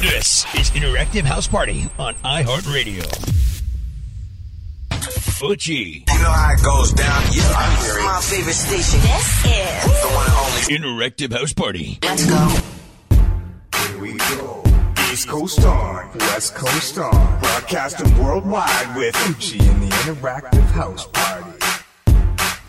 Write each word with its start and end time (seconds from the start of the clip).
This 0.00 0.46
is 0.54 0.70
Interactive 0.70 1.24
House 1.24 1.46
Party 1.46 1.86
on 1.98 2.14
iHeartRadio. 2.24 3.02
Eutche. 4.88 6.08
You 6.10 6.22
know 6.22 6.30
how 6.30 6.54
it 6.54 6.62
goes 6.62 6.92
down. 6.92 7.22
Yeah, 7.32 7.42
I'm 7.54 7.84
here. 7.84 8.02
My 8.02 8.20
favorite 8.22 8.54
station. 8.54 9.00
This 9.00 9.44
is 9.44 10.00
The 10.00 10.08
one 10.14 10.26
and 10.26 10.34
only. 10.34 11.04
Interactive 11.04 11.32
House 11.32 11.52
Party. 11.52 11.98
Let's 12.02 12.24
go. 12.24 12.48
Here 13.76 13.98
we 14.00 14.16
go. 14.16 14.62
East 15.12 15.28
Coast 15.28 15.64
on, 15.66 16.10
West 16.18 16.54
Coast 16.54 16.96
on. 16.96 17.40
Broadcasting 17.40 18.16
worldwide 18.18 18.96
with 18.96 19.14
Eutche 19.16 19.60
in 19.60 19.80
the 19.80 19.88
Interactive 19.88 20.70
House 20.70 21.06
Party. 21.08 21.58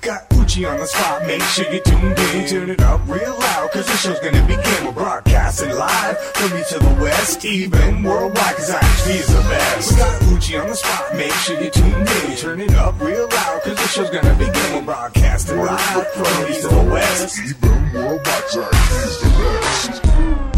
Got 0.01 0.29
Eutche 0.51 0.69
on 0.69 0.79
the 0.79 0.85
spot, 0.85 1.25
make 1.25 1.41
sure 1.43 1.65
you 1.71 1.79
tuned 1.79 2.19
in. 2.19 2.45
Turn 2.45 2.69
it 2.69 2.81
up 2.81 2.99
real 3.07 3.37
loud, 3.39 3.71
cause 3.71 3.85
the 3.85 3.95
show's 3.95 4.19
gonna 4.19 4.45
begin. 4.45 4.85
We're 4.85 4.91
broadcasting 4.91 5.73
live 5.77 6.19
from 6.19 6.57
east 6.57 6.71
to 6.71 6.79
the 6.79 6.93
west, 7.01 7.45
even 7.45 8.03
worldwide, 8.03 8.55
cause 8.57 8.69
actually 8.69 9.13
is 9.15 9.27
the 9.27 9.39
best. 9.47 9.91
We 9.91 9.97
got 9.97 10.21
Eutche 10.23 10.61
on 10.61 10.67
the 10.67 10.75
spot, 10.75 11.15
make 11.15 11.31
sure 11.31 11.61
you 11.61 11.69
tuned 11.69 11.95
in. 11.95 12.35
Turn 12.35 12.59
it 12.59 12.73
up 12.73 12.99
real 12.99 13.29
loud, 13.29 13.61
cause 13.63 13.77
the 13.77 13.87
show's 13.87 14.09
gonna 14.09 14.35
begin. 14.35 14.73
We're 14.73 14.81
broadcasting 14.81 15.57
live 15.57 16.07
from 16.13 16.51
east 16.51 16.61
to 16.63 16.67
the 16.67 16.83
west, 16.91 17.39
even 17.39 17.93
worldwide, 17.93 18.23
cause 18.25 18.91
is 19.05 19.21
the 19.21 19.29
best. 19.29 20.50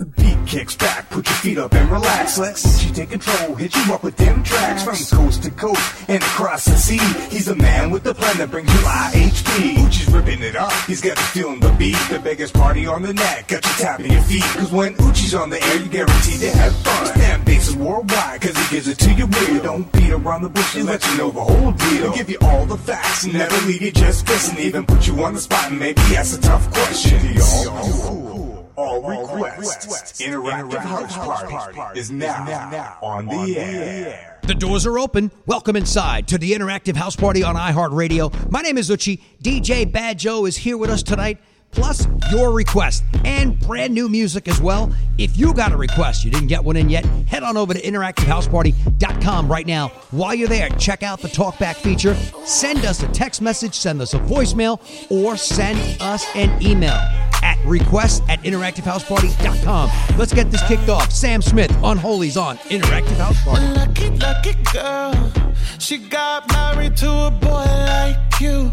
The 0.00 0.06
beat 0.06 0.46
kicks 0.46 0.76
back, 0.76 1.10
put 1.10 1.26
your 1.26 1.36
feet 1.36 1.58
up 1.58 1.74
and 1.74 1.90
relax. 1.90 2.38
Let 2.38 2.54
Eutche 2.54 2.94
take 2.94 3.10
control, 3.10 3.54
hit 3.54 3.76
you 3.76 3.92
up 3.92 4.02
with 4.02 4.16
them 4.16 4.42
tracks 4.42 4.82
from 4.82 4.96
coast 5.18 5.42
to 5.42 5.50
coast 5.50 6.08
and 6.08 6.22
across 6.22 6.64
the 6.64 6.74
sea. 6.76 6.96
He's 7.28 7.44
the 7.44 7.54
man 7.54 7.90
with 7.90 8.04
the 8.04 8.14
plan 8.14 8.38
that 8.38 8.50
brings 8.50 8.72
you 8.72 8.80
IHP. 8.80 9.74
Eutche's 9.74 10.10
ripping 10.10 10.40
it 10.40 10.56
up, 10.56 10.72
he's 10.86 11.02
got 11.02 11.18
you 11.18 11.24
feeling 11.24 11.60
the 11.60 11.70
beat. 11.72 11.98
The 12.08 12.18
biggest 12.18 12.54
party 12.54 12.86
on 12.86 13.02
the 13.02 13.12
net, 13.12 13.46
got 13.46 13.62
you 13.62 13.72
tapping 13.72 14.10
your 14.10 14.22
feet. 14.22 14.42
Cause 14.42 14.72
when 14.72 14.94
Eutche's 14.94 15.34
on 15.34 15.50
the 15.50 15.62
air, 15.62 15.76
you 15.82 15.90
guaranteed 15.90 16.40
to 16.40 16.50
have 16.50 16.74
fun. 16.76 17.00
His 17.02 17.10
Fan 17.10 17.44
base 17.44 17.68
is 17.68 17.76
worldwide, 17.76 18.40
cause 18.40 18.56
he 18.56 18.74
gives 18.74 18.88
it 18.88 18.98
to 19.00 19.12
you 19.12 19.26
real. 19.26 19.62
Don't 19.62 19.92
beat 19.92 20.12
around 20.12 20.40
the 20.40 20.48
bush, 20.48 20.76
he 20.76 20.82
lets 20.82 21.06
you 21.12 21.18
know 21.18 21.30
the 21.30 21.44
whole 21.44 21.72
deal. 21.72 22.04
He'll 22.04 22.14
give 22.14 22.30
you 22.30 22.38
all 22.40 22.64
the 22.64 22.78
facts, 22.78 23.26
never 23.26 23.54
leave 23.66 23.82
you 23.82 23.92
just 23.92 24.24
guessing. 24.24 24.58
Even 24.60 24.86
put 24.86 25.06
you 25.06 25.22
on 25.22 25.34
the 25.34 25.40
spot 25.40 25.70
and 25.70 25.78
maybe 25.78 26.00
ask 26.16 26.38
a 26.38 26.40
tough 26.40 26.72
question. 26.72 27.34
Y'all. 27.34 28.49
All 28.76 29.02
requests. 29.02 30.20
Interactive 30.20 30.78
House 30.78 31.16
Party 31.16 31.98
is 31.98 32.10
now 32.10 32.44
now, 32.44 32.70
now 32.70 32.98
on 33.02 33.26
the 33.26 33.58
air. 33.58 34.38
The 34.42 34.54
doors 34.54 34.86
are 34.86 34.98
open. 34.98 35.30
Welcome 35.46 35.76
inside 35.76 36.28
to 36.28 36.38
the 36.38 36.52
Interactive 36.52 36.96
House 36.96 37.16
Party 37.16 37.42
on 37.42 37.56
iHeartRadio. 37.56 38.50
My 38.50 38.62
name 38.62 38.78
is 38.78 38.90
Eutche. 38.90 39.20
DJ 39.42 39.90
Bad 39.90 40.18
Joe 40.18 40.46
is 40.46 40.56
here 40.56 40.76
with 40.76 40.90
us 40.90 41.02
tonight. 41.02 41.38
Plus, 41.72 42.06
your 42.30 42.52
request 42.52 43.04
and 43.24 43.58
brand 43.60 43.94
new 43.94 44.08
music 44.08 44.48
as 44.48 44.60
well. 44.60 44.94
If 45.18 45.36
you 45.36 45.54
got 45.54 45.72
a 45.72 45.76
request, 45.76 46.24
you 46.24 46.30
didn't 46.30 46.48
get 46.48 46.64
one 46.64 46.76
in 46.76 46.88
yet, 46.88 47.04
head 47.26 47.42
on 47.42 47.56
over 47.56 47.74
to 47.74 47.80
interactivehouseparty.com 47.80 49.48
right 49.48 49.66
now. 49.66 49.88
While 50.10 50.34
you're 50.34 50.48
there, 50.48 50.68
check 50.70 51.02
out 51.02 51.20
the 51.20 51.28
talkback 51.28 51.76
feature. 51.76 52.14
Send 52.44 52.84
us 52.84 53.02
a 53.02 53.08
text 53.08 53.40
message, 53.40 53.74
send 53.74 54.00
us 54.00 54.14
a 54.14 54.18
voicemail, 54.18 54.80
or 55.10 55.36
send 55.36 55.78
us 56.00 56.24
an 56.34 56.62
email 56.62 56.98
at 57.42 57.58
request 57.64 58.22
at 58.28 58.40
interactivehouseparty.com. 58.42 59.90
Let's 60.18 60.32
get 60.32 60.50
this 60.50 60.62
kicked 60.66 60.88
off. 60.88 61.12
Sam 61.12 61.40
Smith, 61.42 61.70
Unholy's 61.82 62.36
on 62.36 62.58
Interactive 62.68 63.16
House 63.16 63.42
Party. 63.44 63.66
Lucky, 63.66 64.10
lucky 64.10 64.54
girl. 64.72 65.32
She 65.78 65.98
got 65.98 66.48
married 66.52 66.96
to 66.98 67.10
a 67.10 67.30
boy 67.30 67.48
like 67.48 68.40
you. 68.40 68.72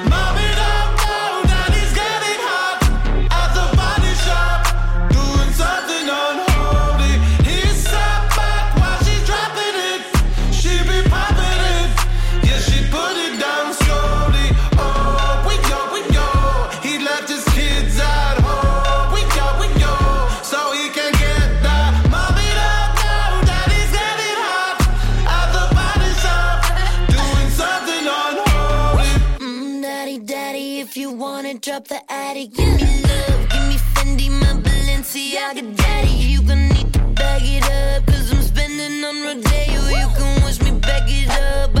Wanna 31.13 31.55
drop 31.55 31.87
the 31.87 31.99
attic, 32.11 32.53
give 32.53 32.67
me 32.67 33.01
love, 33.03 33.49
give 33.49 33.67
me 33.67 33.77
Fendi, 33.93 34.29
my 34.29 34.53
Balenciaga, 34.61 35.75
daddy. 35.75 36.09
You 36.09 36.41
gon' 36.41 36.69
need 36.69 36.93
to 36.93 36.99
bag 36.99 37.41
it 37.43 37.63
up, 37.63 38.05
cause 38.05 38.31
I'm 38.31 38.41
spending 38.41 39.03
on 39.03 39.21
Rodeo. 39.21 39.81
You 39.89 40.07
can 40.15 40.43
wish 40.45 40.61
me 40.61 40.71
back 40.79 41.03
it 41.07 41.29
up, 41.29 41.80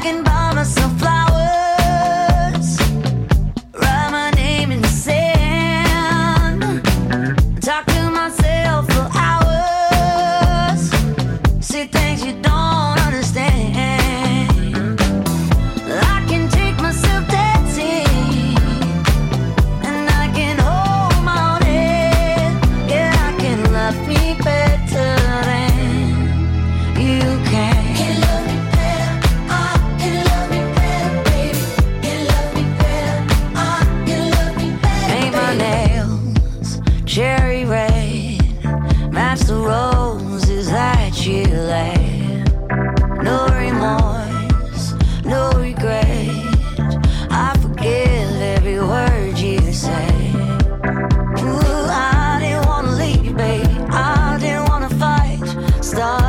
Can 0.00 0.22
buy 0.22 0.54
myself 0.54 0.96
flowers. 1.00 1.27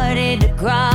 Started 0.10 0.42
to 0.42 0.50
cry, 0.56 0.89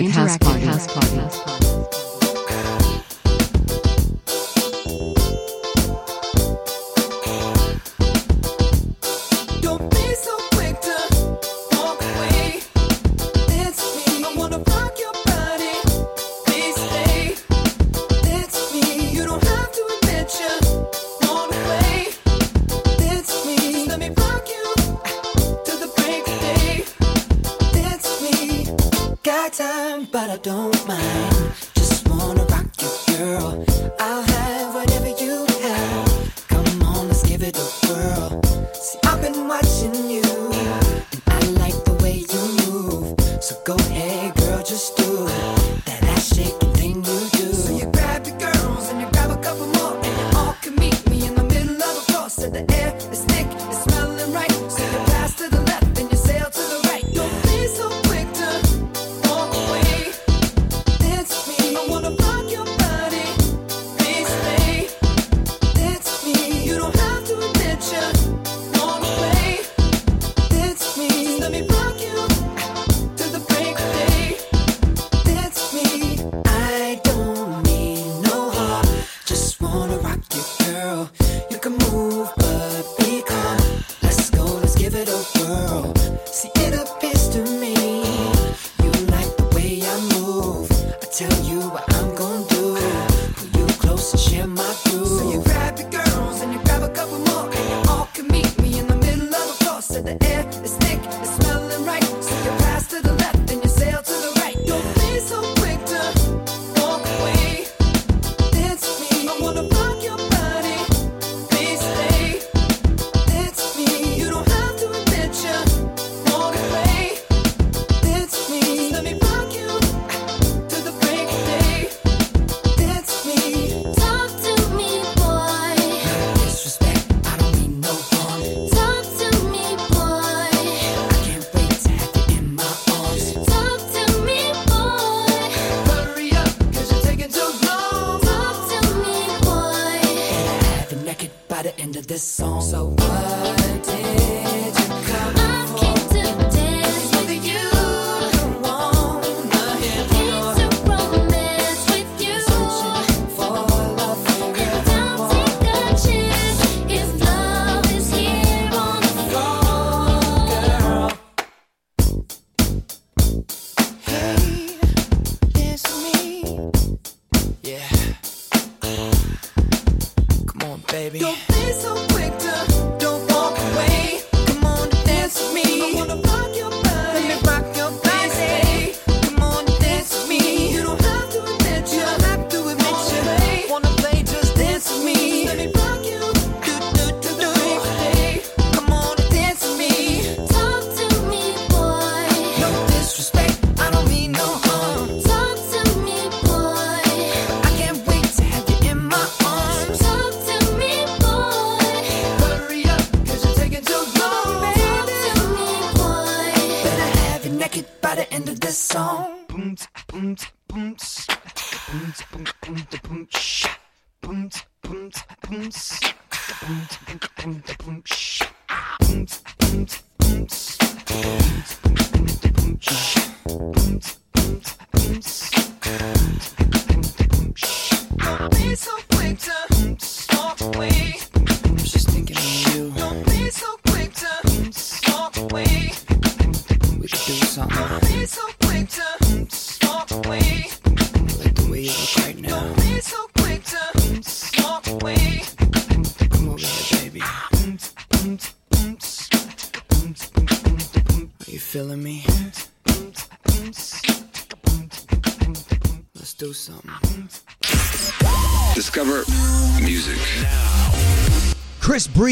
Interactive, 0.00 0.10
House 0.12 0.38
Party. 0.38 0.41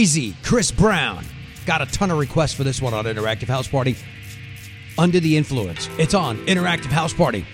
Breezy, 0.01 0.35
Chris 0.43 0.71
Brown. 0.71 1.27
Got 1.67 1.83
a 1.83 1.87
ton 1.87 2.11
of 2.11 2.17
requests 2.17 2.55
for 2.55 2.65
this 2.65 2.81
one 2.81 2.95
on 2.95 3.05
Interactive 3.05 3.49
House 3.49 3.69
Party. 3.69 3.97
Under 4.97 5.21
the 5.21 5.37
Influence. 5.37 5.91
It's 5.99 6.15
on 6.15 6.39
Interactive 6.47 6.87
House 6.87 7.13
Party. 7.13 7.45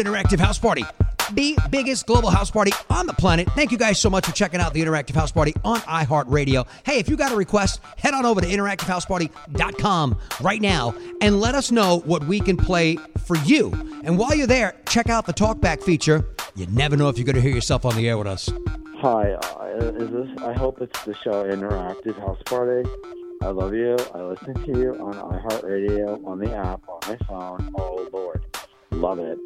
Interactive 0.00 0.38
House 0.40 0.58
Party, 0.58 0.84
the 1.32 1.56
biggest 1.70 2.06
global 2.06 2.30
house 2.30 2.50
party 2.50 2.72
on 2.88 3.06
the 3.06 3.12
planet. 3.12 3.48
Thank 3.52 3.70
you 3.70 3.78
guys 3.78 3.98
so 3.98 4.10
much 4.10 4.26
for 4.26 4.32
checking 4.32 4.60
out 4.60 4.74
the 4.74 4.82
Interactive 4.82 5.14
House 5.14 5.30
Party 5.30 5.54
on 5.64 5.78
iHeartRadio. 5.80 6.66
Hey, 6.84 6.98
if 6.98 7.08
you 7.08 7.16
got 7.16 7.32
a 7.32 7.36
request, 7.36 7.80
head 7.96 8.14
on 8.14 8.26
over 8.26 8.40
to 8.40 8.46
interactivehouseparty.com 8.46 10.18
right 10.40 10.60
now 10.60 10.94
and 11.20 11.40
let 11.40 11.54
us 11.54 11.70
know 11.70 12.00
what 12.00 12.24
we 12.24 12.40
can 12.40 12.56
play 12.56 12.96
for 13.24 13.36
you. 13.38 13.72
And 14.04 14.18
while 14.18 14.34
you're 14.34 14.46
there, 14.46 14.74
check 14.88 15.08
out 15.08 15.26
the 15.26 15.34
talkback 15.34 15.82
feature. 15.82 16.26
You 16.56 16.66
never 16.66 16.96
know 16.96 17.08
if 17.08 17.18
you're 17.18 17.26
going 17.26 17.36
to 17.36 17.42
hear 17.42 17.54
yourself 17.54 17.84
on 17.84 17.94
the 17.96 18.08
air 18.08 18.18
with 18.18 18.26
us. 18.26 18.50
Hi, 18.96 19.32
uh, 19.32 19.92
is 19.96 20.10
this? 20.10 20.42
I 20.42 20.52
hope 20.52 20.80
it's 20.82 21.04
the 21.04 21.14
show 21.14 21.44
Interactive 21.44 22.18
House 22.18 22.42
Party. 22.44 22.88
I 23.42 23.48
love 23.48 23.72
you. 23.72 23.96
I 24.14 24.20
listen 24.22 24.52
to 24.52 24.78
you 24.78 24.94
on 24.96 25.14
iHeartRadio, 25.14 26.26
on 26.26 26.38
the 26.38 26.54
app, 26.54 26.86
on 26.86 27.00
my 27.08 27.16
phone. 27.26 27.72
Oh 27.78 28.06
Lord, 28.12 28.44
love 28.92 29.18
it. 29.18 29.38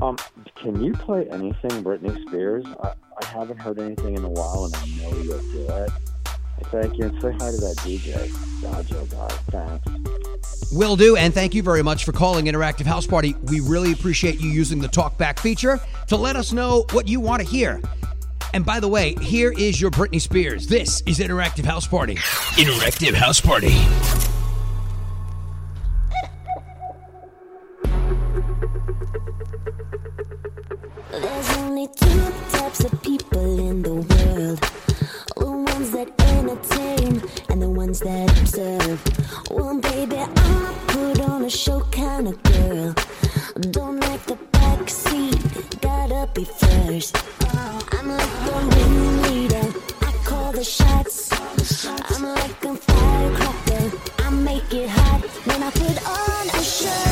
Um, 0.00 0.16
can 0.56 0.82
you 0.82 0.92
play 0.92 1.28
anything 1.30 1.84
Britney 1.84 2.20
Spears? 2.26 2.64
I, 2.82 2.94
I 3.20 3.24
haven't 3.26 3.58
heard 3.58 3.78
anything 3.78 4.16
in 4.16 4.24
a 4.24 4.28
while, 4.28 4.64
and 4.64 4.74
I 4.74 4.86
know 4.86 5.16
you'll 5.22 5.38
do 5.38 5.66
it. 5.68 5.90
Thank 6.66 6.96
you, 6.96 7.04
and 7.06 7.20
say 7.20 7.32
hi 7.32 7.50
to 7.50 7.56
that 7.56 7.76
DJ, 7.78 8.28
Bajo 8.62 9.10
guy. 9.10 9.28
Thanks. 9.50 10.72
Will 10.72 10.96
do, 10.96 11.16
and 11.16 11.34
thank 11.34 11.54
you 11.54 11.62
very 11.62 11.82
much 11.82 12.04
for 12.04 12.12
calling 12.12 12.46
Interactive 12.46 12.86
House 12.86 13.06
Party. 13.06 13.34
We 13.44 13.60
really 13.60 13.92
appreciate 13.92 14.40
you 14.40 14.48
using 14.48 14.80
the 14.80 14.88
talkback 14.88 15.38
feature 15.38 15.80
to 16.08 16.16
let 16.16 16.36
us 16.36 16.52
know 16.52 16.86
what 16.92 17.08
you 17.08 17.20
want 17.20 17.42
to 17.42 17.48
hear. 17.48 17.80
And 18.54 18.64
by 18.64 18.80
the 18.80 18.88
way, 18.88 19.14
here 19.16 19.52
is 19.52 19.80
your 19.80 19.90
Britney 19.90 20.20
Spears. 20.20 20.66
This 20.66 21.02
is 21.06 21.18
Interactive 21.18 21.64
House 21.64 21.86
Party. 21.86 22.16
Interactive 22.56 23.14
House 23.14 23.40
Party. 23.40 24.31
There's 31.12 31.56
only 31.58 31.88
two 31.88 32.32
types 32.52 32.84
of 32.84 33.02
people 33.02 33.58
in 33.58 33.82
the 33.82 33.94
world 33.94 34.60
the 35.36 35.50
ones 35.50 35.90
that 35.90 36.08
entertain 36.36 37.22
and 37.50 37.60
the 37.60 37.68
ones 37.68 38.00
that 38.00 38.30
observe. 38.40 38.98
Well, 39.50 39.78
baby, 39.78 40.16
I 40.16 40.74
put 40.86 41.20
on 41.20 41.44
a 41.44 41.50
show 41.50 41.80
kind 41.90 42.28
of 42.28 42.42
girl. 42.44 42.94
Don't 43.72 44.00
like 44.00 44.24
the 44.24 44.38
backseat, 44.52 45.80
gotta 45.82 46.30
be 46.32 46.44
first. 46.44 47.14
I'm 47.92 48.08
like 48.08 48.34
the 48.46 48.56
ringleader, 48.76 49.66
I 50.00 50.12
call 50.24 50.52
the 50.52 50.64
shots. 50.64 51.30
I'm 52.10 52.22
like 52.22 52.64
a 52.64 52.74
firecracker, 52.74 53.98
I 54.24 54.30
make 54.30 54.72
it 54.72 54.88
hot 54.88 55.20
when 55.44 55.62
I 55.62 55.70
put 55.72 55.96
on 56.08 56.60
a 56.60 56.64
show. 56.64 57.11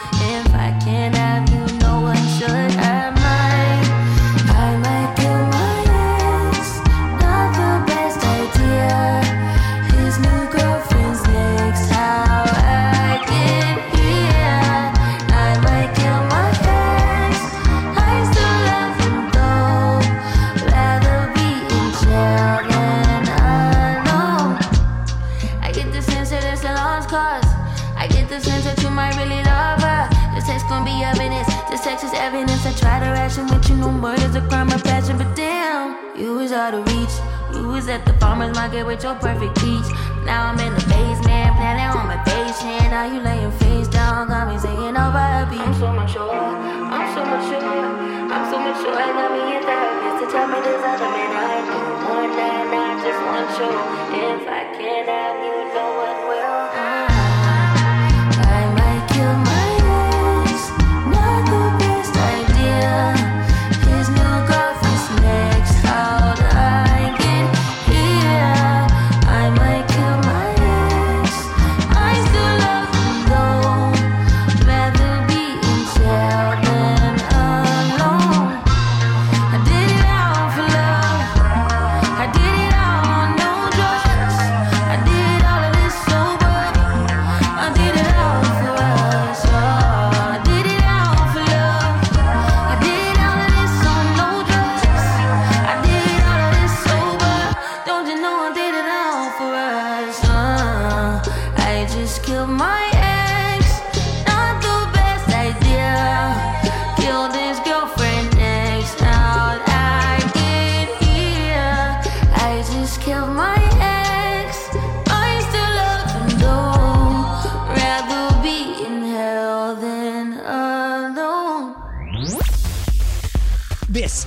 farmer's 38.41 38.71
get 38.71 38.85
with 38.85 39.03
your 39.03 39.15
perfect 39.15 39.55
peach. 39.59 39.89
Now 40.25 40.49
I'm 40.49 40.59
in 40.59 40.73
the 40.73 40.81
basement, 40.89 41.55
planning 41.57 41.89
on 41.93 42.07
my 42.07 42.17
patient. 42.25 42.89
Now 42.89 43.05
you 43.05 43.19
laying 43.21 43.51
face 43.59 43.87
down, 43.87 44.29
got 44.29 44.47
me 44.47 44.57
singing 44.57 44.97
over 44.97 45.17
a 45.17 45.45
beat. 45.49 45.61
I'm 45.61 45.73
so 45.75 45.91
mature, 45.93 46.33
I'm 46.33 47.07
so 47.13 47.21
mature, 47.21 47.85
I'm 48.33 48.43
so 48.49 48.57
mature. 48.57 48.97
I 48.97 49.07
got 49.13 49.29
me 49.33 49.57
a 49.57 49.61
therapist 49.61 50.15
to 50.21 50.31
tell 50.31 50.47
me 50.47 50.59
there's 50.65 50.83
other 50.83 51.09
men 51.13 51.31
I 51.37 51.61
do. 51.67 51.77
One 52.09 52.31
than 52.37 52.73
I 52.73 52.97
just 53.03 53.21
want 53.29 53.49
you. 53.59 53.69
If 54.17 54.47
I 54.47 54.61
can't 54.77 55.07
have 55.07 55.45
you. 55.45 55.60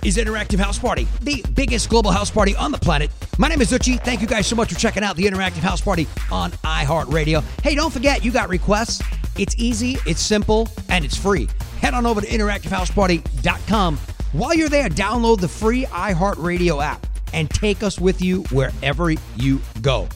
Is 0.04 0.18
Interactive 0.18 0.58
House 0.58 0.78
Party, 0.78 1.08
the 1.22 1.42
biggest 1.54 1.88
global 1.88 2.10
house 2.10 2.30
party 2.30 2.54
on 2.56 2.70
the 2.70 2.76
planet. 2.76 3.10
My 3.38 3.48
name 3.48 3.62
is 3.62 3.72
Eutche. 3.72 3.98
Thank 4.04 4.20
you 4.20 4.26
guys 4.26 4.46
so 4.46 4.54
much 4.54 4.70
for 4.70 4.78
checking 4.78 5.02
out 5.02 5.16
the 5.16 5.24
Interactive 5.24 5.62
House 5.62 5.80
Party 5.80 6.06
on 6.30 6.50
iHeartRadio. 6.50 7.42
Hey, 7.62 7.74
don't 7.74 7.90
forget, 7.90 8.22
you 8.22 8.30
got 8.30 8.50
requests. 8.50 9.02
It's 9.38 9.56
easy, 9.56 9.96
it's 10.04 10.20
simple, 10.20 10.68
and 10.90 11.06
it's 11.06 11.16
free. 11.16 11.48
Head 11.80 11.94
on 11.94 12.04
over 12.04 12.20
to 12.20 12.26
interactivehouseparty.com. 12.26 13.96
While 14.32 14.54
you're 14.54 14.68
there, 14.68 14.90
download 14.90 15.40
the 15.40 15.48
free 15.48 15.86
iHeartRadio 15.86 16.84
app 16.84 17.06
and 17.32 17.48
take 17.48 17.82
us 17.82 17.98
with 17.98 18.20
you 18.20 18.42
wherever 18.52 19.10
you 19.10 19.62
go. 19.80 20.06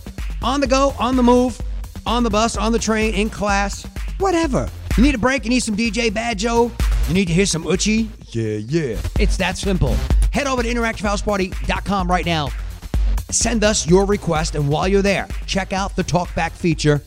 On 0.42 0.60
the 0.60 0.66
go, 0.66 0.94
on 0.98 1.16
the 1.16 1.22
move, 1.22 1.58
on 2.04 2.24
the 2.24 2.30
bus, 2.30 2.58
on 2.58 2.72
the 2.72 2.78
train, 2.78 3.14
in 3.14 3.30
class, 3.30 3.84
whatever. 4.18 4.68
You 4.98 5.02
need 5.02 5.14
a 5.14 5.18
break, 5.18 5.44
you 5.44 5.50
need 5.50 5.60
some 5.62 5.78
DJ 5.78 6.12
Bad 6.12 6.38
Joe, 6.38 6.70
you 7.08 7.14
need 7.14 7.28
to 7.28 7.32
hear 7.32 7.46
some 7.46 7.64
Eutche? 7.64 8.06
Yeah, 8.30 8.56
yeah. 8.56 8.98
It's 9.18 9.36
that 9.38 9.56
simple. 9.56 9.94
Head 10.32 10.46
over 10.46 10.62
to 10.62 10.68
interactivehouseparty.com 10.68 12.10
right 12.10 12.26
now. 12.26 12.48
Send 13.30 13.64
us 13.64 13.86
your 13.86 14.04
request, 14.06 14.54
and 14.54 14.68
while 14.68 14.88
you're 14.88 15.02
there, 15.02 15.26
check 15.46 15.72
out 15.72 15.96
the 15.96 16.04
talkback 16.04 16.52
feature. 16.52 17.02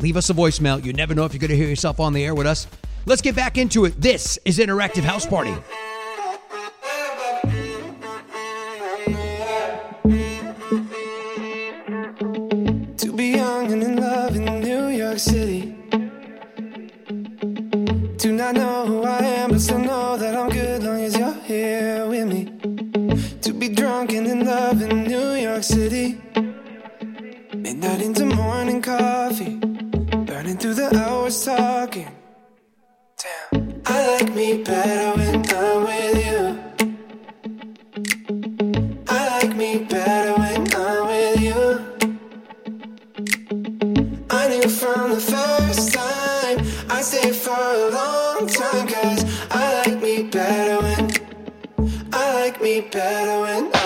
Leave 0.00 0.16
us 0.16 0.30
a 0.30 0.34
voicemail. 0.34 0.84
You 0.84 0.92
never 0.92 1.14
know 1.14 1.24
if 1.24 1.32
you're 1.32 1.40
going 1.40 1.50
to 1.50 1.56
hear 1.56 1.68
yourself 1.68 2.00
on 2.00 2.12
the 2.12 2.24
air 2.24 2.34
with 2.34 2.46
us. 2.46 2.66
Let's 3.06 3.22
get 3.22 3.34
back 3.36 3.58
into 3.58 3.84
it. 3.84 4.00
This 4.00 4.38
is 4.44 4.58
Interactive 4.58 5.02
House 5.02 5.26
Party. 5.26 5.54
To 12.98 13.12
be 13.12 13.26
young 13.30 13.72
and 13.72 13.82
in 13.82 13.96
love 13.96 14.36
in 14.36 14.60
New 14.60 14.88
York 14.88 15.18
City. 15.18 15.76
Do 18.18 18.32
not 18.32 18.54
know 18.54 19.01
York 25.62 25.80
City. 25.80 26.20
Midnight 27.54 28.02
into 28.02 28.24
morning 28.24 28.82
coffee. 28.82 29.56
Burning 30.26 30.56
through 30.56 30.74
the 30.74 30.90
hours 30.96 31.44
talking. 31.44 32.08
Damn. 33.22 33.82
I 33.86 34.06
like 34.12 34.34
me 34.34 34.62
better 34.64 35.18
when 35.18 35.34
I'm 35.54 35.84
with 35.84 36.26
you. 36.26 36.42
I 39.08 39.28
like 39.38 39.56
me 39.56 39.84
better 39.84 40.34
when 40.40 40.74
I'm 40.74 41.06
with 41.06 41.40
you. 41.48 41.62
I 44.30 44.48
knew 44.48 44.68
from 44.68 45.10
the 45.14 45.20
first 45.20 45.94
time 45.94 46.58
I 46.90 47.02
stayed 47.02 47.36
for 47.36 47.50
a 47.50 47.90
long 47.98 48.48
time 48.48 48.88
Cause 48.88 49.24
I 49.50 49.82
like 49.84 50.02
me 50.02 50.22
better 50.24 50.82
when 50.82 51.10
I 52.12 52.34
like 52.40 52.60
me 52.60 52.80
better 52.80 53.40
when 53.42 53.81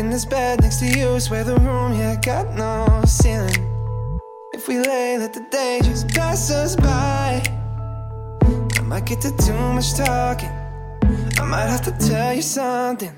in 0.00 0.08
this 0.08 0.24
bed 0.24 0.62
next 0.62 0.78
to 0.78 0.86
you, 0.86 1.20
swear 1.20 1.44
the 1.44 1.56
room, 1.56 1.92
yeah, 1.92 2.16
got 2.16 2.46
no 2.54 3.02
ceiling. 3.04 3.62
If 4.54 4.66
we 4.66 4.78
lay, 4.78 5.18
let 5.18 5.34
the 5.34 5.44
day 5.50 5.80
just 5.84 6.08
pass 6.08 6.50
us 6.50 6.74
by. 6.74 7.42
I 8.78 8.82
might 8.82 9.04
get 9.04 9.20
to 9.20 9.30
too 9.36 9.52
much 9.76 9.92
talking. 9.94 10.48
I 11.38 11.44
might 11.44 11.68
have 11.74 11.82
to 11.82 11.92
tell 12.08 12.32
you 12.32 12.40
something. 12.40 13.12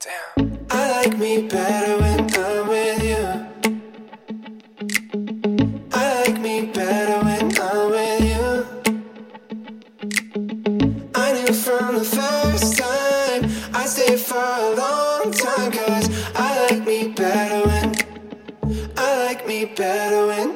Damn. 0.00 0.66
I 0.70 0.82
like 0.96 1.18
me 1.18 1.46
better 1.46 1.94
when 2.02 2.20
I'm 2.34 2.68
with 2.68 3.02
you. 3.10 3.24
I 5.92 6.04
like 6.22 6.40
me 6.40 6.66
better 6.72 7.18
when 7.26 7.44
I'm 7.60 7.90
with 7.90 8.22
you. 8.32 8.46
I 11.14 11.26
knew 11.34 11.52
from 11.52 11.96
the 11.96 12.04
first 12.04 12.35
better 19.76 20.26
when 20.26 20.55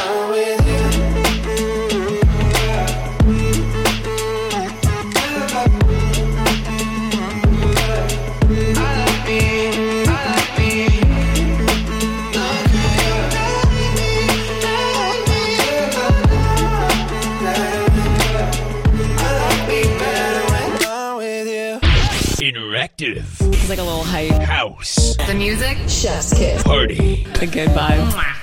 like 23.71 23.79
a 23.79 23.83
little 23.83 24.03
hype. 24.03 24.33
House. 24.41 25.15
The 25.15 25.33
music, 25.33 25.77
chef's 25.87 26.33
kiss. 26.33 26.61
Party. 26.61 27.25
A 27.35 27.47
good 27.47 27.69
vibe. 27.69 28.40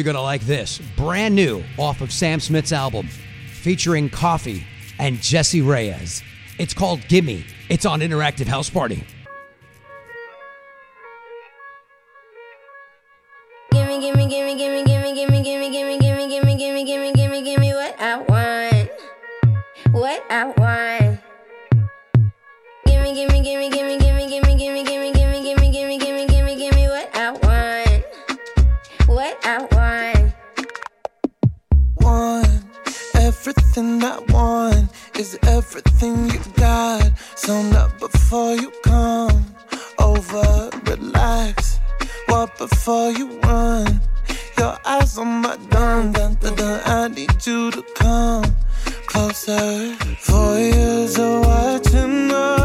you're 0.00 0.04
going 0.04 0.16
to 0.16 0.22
like 0.22 0.40
this. 0.46 0.80
Brand 0.96 1.34
new 1.34 1.62
off 1.76 2.00
of 2.00 2.10
Sam 2.10 2.40
Smith's 2.40 2.72
album 2.72 3.06
featuring 3.52 4.08
Koffee 4.08 4.62
and 4.98 5.20
Jessie 5.20 5.60
Reyez. 5.60 6.22
It's 6.58 6.72
called 6.72 7.06
Gimme. 7.06 7.44
It's 7.68 7.84
on 7.84 8.00
Interactive 8.00 8.46
House 8.46 8.70
Party. 8.70 9.04
everything 33.50 34.02
I 34.04 34.18
want 34.28 34.90
is 35.18 35.38
everything 35.42 36.30
you 36.30 36.40
got. 36.56 37.10
So 37.36 37.62
not 37.62 37.98
before 37.98 38.54
you 38.54 38.70
come 38.82 39.44
over, 39.98 40.70
relax. 40.84 41.78
Walk 42.28 42.56
before 42.58 43.10
you 43.10 43.40
run. 43.40 44.00
Your 44.58 44.76
eyes 44.84 45.18
on 45.18 45.42
my 45.42 45.56
dun 45.70 46.12
dun 46.12 46.34
dun 46.34 46.54
dun. 46.54 46.80
I 46.84 47.08
need 47.08 47.46
you 47.46 47.70
to 47.72 47.82
come 47.94 48.44
closer. 49.06 49.94
Four 50.20 50.58
years 50.58 51.18
of 51.18 51.44
watching 51.44 52.30
us 52.30 52.59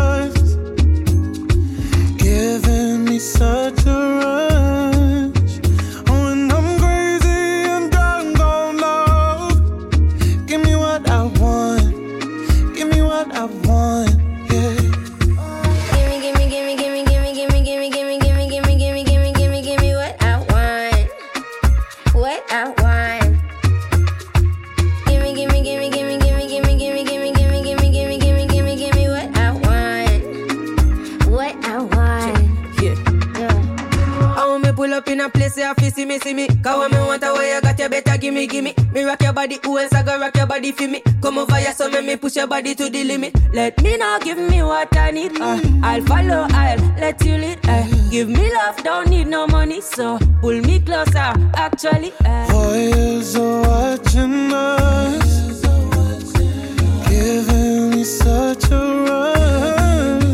I 35.65 35.73
to 35.73 35.91
see 35.91 36.05
me, 36.05 36.19
see 36.19 36.33
me. 36.33 36.47
Cause 36.47 36.77
when 36.77 36.91
me 36.91 36.97
want 36.97 37.23
a 37.23 37.33
way, 37.33 37.55
you 37.55 37.61
got 37.61 37.79
your 37.79 37.89
better, 37.89 38.17
gimme, 38.17 38.45
gimme. 38.45 38.73
Me 38.91 39.03
rock 39.03 39.21
your 39.23 39.33
body, 39.33 39.59
who 39.63 39.79
else 39.79 39.93
I 39.93 40.03
go 40.03 40.19
rock 40.19 40.35
your 40.37 40.45
body 40.45 40.71
for 40.71 40.87
me? 40.87 41.01
Come 41.21 41.39
over 41.39 41.55
here, 41.55 41.73
so 41.73 41.89
make 41.89 42.05
me 42.05 42.15
push 42.17 42.35
your 42.35 42.45
body 42.45 42.75
to 42.75 42.87
the 42.87 43.03
limit. 43.03 43.33
Let 43.51 43.81
me 43.81 43.97
know, 43.97 44.19
give 44.21 44.37
me 44.37 44.61
what 44.61 44.95
I 44.95 45.09
need. 45.09 45.41
Uh, 45.41 45.59
I'll 45.81 46.03
follow, 46.03 46.45
I'll 46.51 46.77
let 46.99 47.23
you 47.25 47.37
lead. 47.37 47.59
Uh, 47.67 47.87
give 48.11 48.29
me 48.29 48.53
love, 48.53 48.83
don't 48.83 49.09
need 49.09 49.27
no 49.27 49.47
money, 49.47 49.81
so 49.81 50.19
pull 50.39 50.61
me 50.61 50.79
closer, 50.81 51.33
actually. 51.55 52.13
Ah. 52.23 52.43
Uh. 52.43 52.51
Voyeurs 52.51 53.35
are 53.35 53.61
watching 53.67 54.53
us, 54.53 55.61
giving 57.09 57.89
me 57.89 58.03
such 58.03 58.69
a 58.71 59.05
rush. 59.09 60.24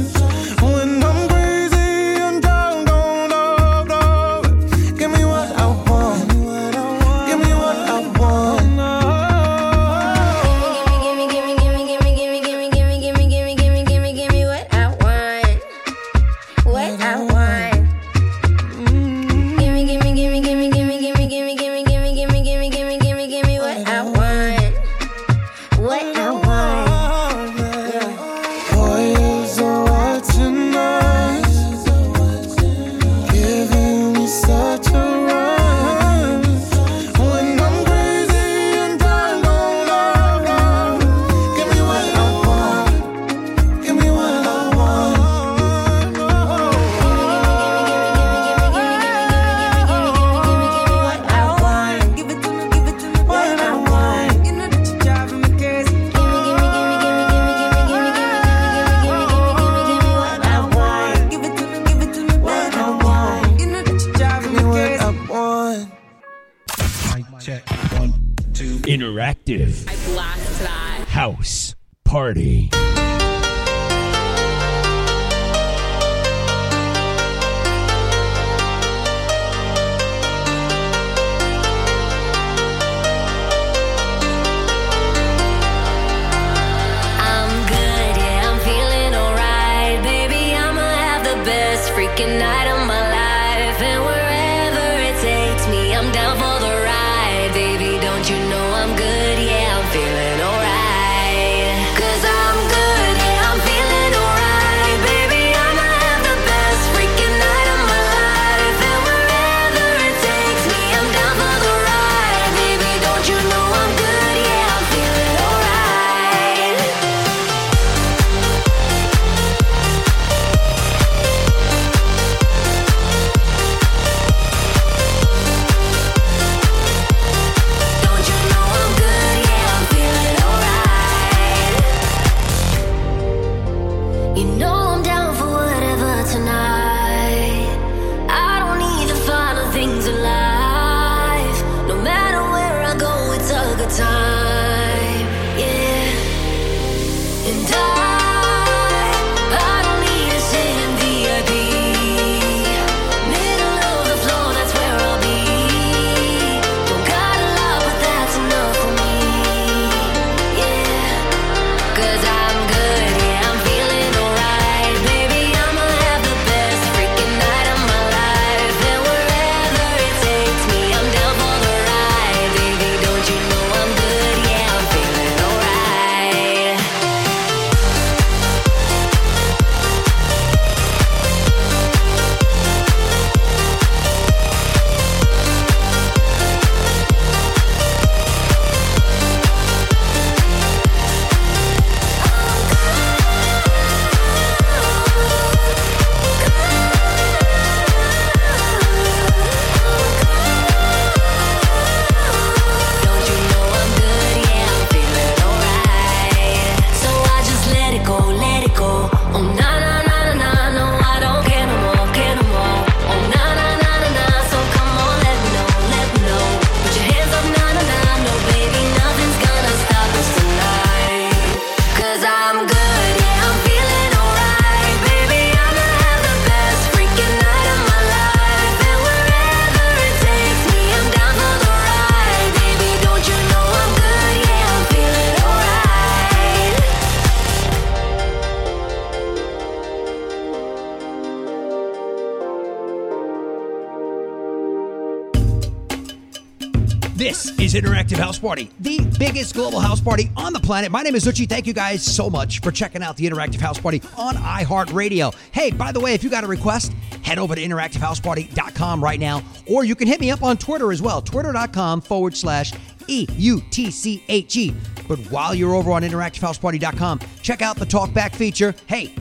Interactive 247.74 248.18
House 248.18 248.40
Party, 248.40 248.70
the 248.80 249.00
biggest 249.18 249.54
global 249.54 249.80
house 249.80 250.02
party 250.02 250.32
on 250.36 250.54
the 250.54 250.60
planet. 250.60 250.92
My 250.92 251.02
name 251.02 251.16
is 251.16 251.26
Eutche. 251.26 251.48
Thank 251.48 251.68
you 251.68 251.74
guys 251.74 252.04
so 252.04 252.30
much 252.30 252.60
for 252.62 252.72
checking 252.72 253.04
out 253.04 253.18
the 253.18 253.26
Interactive 253.30 253.60
House 253.60 253.80
Party 253.80 254.02
on 254.18 254.36
iHeartRadio. 254.36 255.34
Hey, 255.52 255.72
by 255.72 255.92
the 255.92 256.00
way, 256.00 256.14
if 256.14 256.24
you 256.24 256.30
got 256.30 256.44
a 256.44 256.48
request, 256.48 256.94
head 257.24 257.40
over 257.40 257.56
to 257.56 257.62
interactivehouseparty.com 257.62 259.04
right 259.04 259.20
now, 259.20 259.44
or 259.68 259.86
you 259.86 259.96
can 259.96 260.08
hit 260.08 260.20
me 260.20 260.32
up 260.32 260.44
on 260.44 260.58
Twitter 260.58 260.92
as 260.92 261.02
well, 261.02 261.22
twitter.com 261.22 262.02
forward 262.02 262.36
slash 262.36 262.74
E 263.08 263.28
U 263.30 263.62
T 263.72 263.92
C 263.92 264.24
H 264.28 264.58
E. 264.58 264.74
But 265.08 265.20
while 265.32 265.54
you're 265.54 265.76
over 265.76 265.92
on 265.92 266.04
interactivehouseparty.com, 266.04 267.20
check 267.42 267.62
out 267.62 267.78
the 267.78 267.86
talkback 267.86 268.36
feature. 268.36 268.74
Hey, 268.88 269.14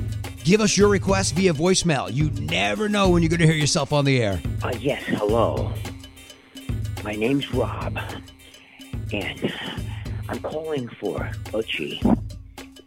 give 0.44 0.60
us 0.60 0.76
your 0.76 0.88
request 0.88 1.34
via 1.34 1.52
voicemail. 1.52 2.12
You 2.12 2.30
never 2.30 2.88
know 2.88 3.10
when 3.10 3.22
you're 3.22 3.30
going 3.30 3.40
to 3.40 3.46
hear 3.46 3.56
yourself 3.56 3.92
on 3.92 4.04
the 4.04 4.22
air. 4.22 4.40
Uh, 4.62 4.72
yes, 4.78 5.02
hello. 5.06 5.72
My 7.02 7.14
name's 7.14 7.52
Rob, 7.54 7.98
and 9.12 9.52
I'm 10.28 10.40
calling 10.40 10.88
for 11.00 11.18
Eutche. 11.52 12.04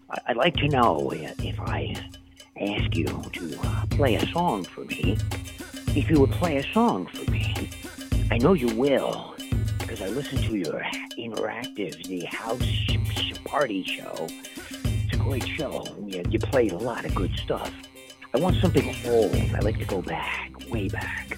I- 0.09 0.21
I'd 0.28 0.38
like 0.38 0.55
to 0.57 0.67
know 0.67 1.11
if 1.13 1.59
I 1.59 1.95
ask 2.59 2.95
you 2.95 3.05
to 3.05 3.59
uh, 3.63 3.86
play 3.91 4.15
a 4.15 4.26
song 4.32 4.63
for 4.63 4.82
me, 4.86 5.17
if 5.95 6.09
you 6.09 6.19
would 6.19 6.32
play 6.32 6.57
a 6.57 6.74
song 6.74 7.07
for 7.07 7.30
me. 7.32 7.69
I 8.32 8.38
know 8.38 8.53
you 8.53 8.76
will, 8.76 9.36
because 9.80 10.01
I 10.01 10.07
listen 10.07 10.38
to 10.39 10.55
your 10.57 10.82
interactive, 11.17 12.03
the 12.07 12.26
house 12.26 12.61
party 13.53 13.84
show. 13.84 14.28
It's 14.84 15.13
a 15.13 15.17
great 15.17 15.47
show. 15.47 15.86
You, 16.07 16.24
you 16.30 16.39
played 16.39 16.71
a 16.71 16.78
lot 16.78 17.05
of 17.05 17.13
good 17.13 17.32
stuff. 17.38 17.71
I 18.34 18.39
want 18.39 18.55
something 18.57 18.95
old. 19.05 19.36
I 19.36 19.59
like 19.59 19.78
to 19.78 19.86
go 19.86 20.01
back, 20.01 20.51
way 20.71 20.88
back. 20.88 21.38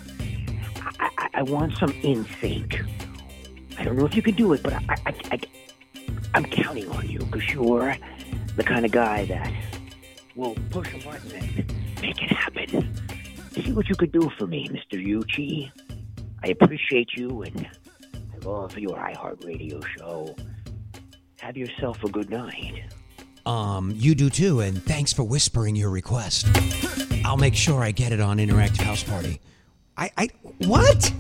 I, 1.00 1.10
I, 1.18 1.30
I 1.34 1.42
want 1.44 1.74
some 1.78 1.92
in 2.04 2.26
sync. 2.40 2.80
I 3.78 3.84
don't 3.84 3.96
know 3.96 4.06
if 4.06 4.16
you 4.16 4.22
can 4.22 4.36
do 4.36 4.54
it, 4.54 4.64
but 4.64 4.74
I, 4.74 4.84
I, 5.06 5.14
I, 5.32 5.40
I'm 6.34 6.46
counting 6.46 6.90
on 6.92 7.08
you 7.08 7.20
because 7.20 7.50
you're 7.50 7.96
the 8.56 8.64
kind 8.64 8.86
of 8.86 8.92
guy 8.92 9.26
that 9.26 9.52
will 10.36 10.56
push 10.70 10.94
a 10.94 11.06
button 11.06 11.32
and 11.32 12.02
make 12.02 12.22
it 12.22 12.32
happen. 12.32 12.94
See 13.54 13.72
what 13.72 13.88
you 13.90 13.96
could 13.96 14.12
do 14.12 14.30
for 14.38 14.48
me, 14.48 14.68
Mr. 14.70 15.04
Eutche. 15.04 15.72
I 16.44 16.50
appreciate 16.50 17.14
you 17.16 17.44
and 17.44 17.68
I 18.14 18.46
love 18.46 18.78
your 18.78 18.98
iHeartRadio 18.98 19.84
show. 19.98 20.36
Have 21.40 21.58
yourself 21.58 22.04
a 22.04 22.10
good 22.10 22.30
night. 22.30 22.84
Um, 23.46 23.94
you 23.96 24.16
do 24.16 24.30
too, 24.30 24.62
and 24.62 24.82
thanks 24.84 25.14
for 25.14 25.24
whispering 25.24 25.76
your 25.76 25.90
request. 25.90 26.48
I'll 27.24 27.38
make 27.38 27.56
sure 27.56 27.84
I 27.84 27.92
get 27.92 28.12
it 28.12 28.20
on 28.20 28.38
Interactive 28.38 28.82
House 28.82 29.04
Party. 29.04 29.40
I, 29.98 30.12
I, 30.18 30.30
what? 30.60 31.12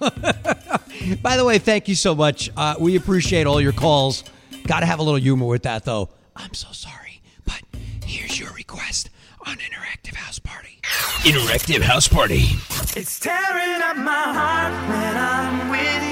By 1.22 1.36
the 1.36 1.44
way, 1.44 1.58
thank 1.58 1.88
you 1.88 1.94
so 1.94 2.14
much. 2.14 2.50
Uh, 2.56 2.74
we 2.78 2.96
appreciate 2.96 3.46
all 3.46 3.60
your 3.60 3.72
calls. 3.72 4.24
Got 4.66 4.80
to 4.80 4.86
have 4.86 4.98
a 4.98 5.02
little 5.02 5.20
humor 5.20 5.46
with 5.46 5.62
that, 5.64 5.84
though. 5.84 6.08
I'm 6.36 6.54
so 6.54 6.68
sorry, 6.72 7.20
but 7.44 7.62
here's 8.04 8.38
your 8.38 8.50
request 8.52 9.10
on 9.46 9.56
Interactive 9.56 10.14
House 10.14 10.38
Party. 10.38 10.78
Interactive 11.22 11.80
House 11.82 12.08
Party. 12.08 12.44
It's 12.98 13.18
tearing 13.18 13.82
up 13.82 13.96
my 13.96 14.12
heart 14.12 14.72
when 14.88 15.16
I'm 15.16 15.70
with 15.70 16.06
you. 16.06 16.11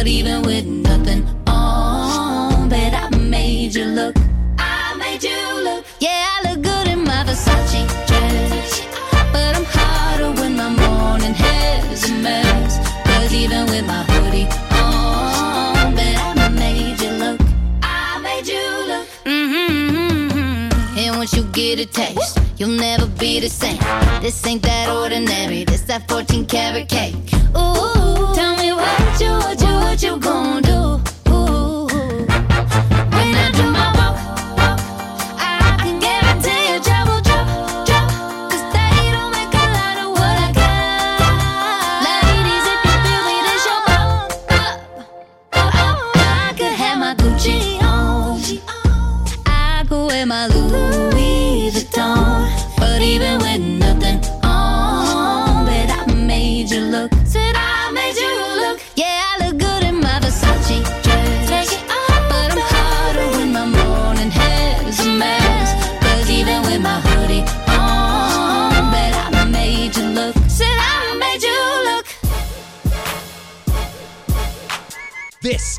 But 0.00 0.06
even 0.06 0.40
with 0.40 0.64
nothing 0.64 1.26
on, 1.46 2.70
bet 2.70 2.94
I 2.94 3.14
made 3.18 3.74
you 3.74 3.84
look. 3.84 4.16
I 4.56 4.96
made 4.96 5.22
you 5.22 5.36
look. 5.62 5.84
Yeah, 5.98 6.26
I 6.26 6.48
look 6.48 6.62
good 6.62 6.88
in 6.88 7.04
my 7.04 7.22
Versace 7.22 7.84
dress. 8.06 8.80
But 9.30 9.58
I'm 9.58 9.66
hotter 9.68 10.32
when 10.40 10.56
my 10.56 10.70
morning 10.70 11.34
hair's 11.34 12.08
a 12.08 12.14
mess. 12.14 12.78
Cause 13.04 13.34
even 13.34 13.66
with 13.66 13.86
my 13.86 14.02
hoodie 14.04 14.48
on, 14.72 15.94
bet 15.94 16.16
I 16.18 16.48
made 16.48 16.98
you 16.98 17.10
look. 17.10 17.40
I 17.82 18.20
made 18.22 18.46
you 18.46 18.64
look. 18.88 19.06
Mm-hmm. 19.26 20.98
And 20.98 21.16
once 21.18 21.34
you 21.34 21.42
get 21.52 21.78
a 21.78 21.84
taste, 21.84 22.38
you'll 22.56 22.70
never 22.70 23.06
be 23.06 23.38
the 23.38 23.50
same. 23.50 23.76
This 24.22 24.46
ain't 24.46 24.62
that 24.62 24.88
ordinary, 24.88 25.64
this 25.64 25.82
that 25.82 26.08
14 26.08 26.46
karat 26.46 26.88
cake. 26.88 27.29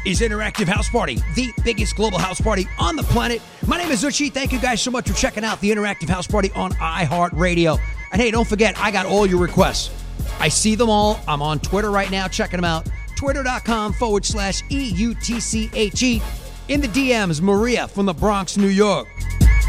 Is 0.04 0.22
Interactive 0.22 0.68
House 0.68 0.90
Party, 0.90 1.20
the 1.36 1.54
biggest 1.64 1.96
global 1.96 2.18
house 2.18 2.42
party 2.42 2.68
on 2.80 2.96
the 2.96 3.04
planet. 3.04 3.40
My 3.68 3.78
name 3.78 3.92
is 3.92 4.04
Eutche. 4.04 4.34
Thank 4.34 4.52
you 4.52 4.60
guys 4.60 4.82
so 4.82 4.90
much 4.90 5.08
for 5.08 5.16
checking 5.16 5.44
out 5.44 5.62
the 5.62 5.70
Interactive 5.70 6.10
House 6.10 6.26
Party 6.26 6.52
on 6.56 6.72
iHeartRadio. 6.74 7.80
And 8.12 8.20
hey, 8.20 8.32
don't 8.32 8.48
forget, 8.48 8.76
I 8.80 8.90
got 8.90 9.06
all 9.06 9.28
your 9.28 9.40
requests. 9.40 9.92
I 10.40 10.48
see 10.48 10.74
them 10.74 10.90
all. 10.90 11.20
I'm 11.28 11.44
on 11.44 11.60
Twitter 11.60 11.92
right 11.92 12.10
now, 12.10 12.28
checking 12.28 12.58
them 12.58 12.66
out. 12.66 12.90
Twitter.com 13.16 13.94
forward 13.94 14.26
slash 14.26 14.64
E 14.72 14.90
U 14.90 15.14
T 15.14 15.40
C 15.40 15.70
H 15.76 16.02
E. 16.02 16.22
In 16.68 16.82
the 16.82 16.88
DMs, 16.88 17.40
Maria 17.40 17.88
from 17.88 18.08
the 18.08 18.14
Bronx, 18.14 18.58
New 18.58 18.70
York. 18.70 19.08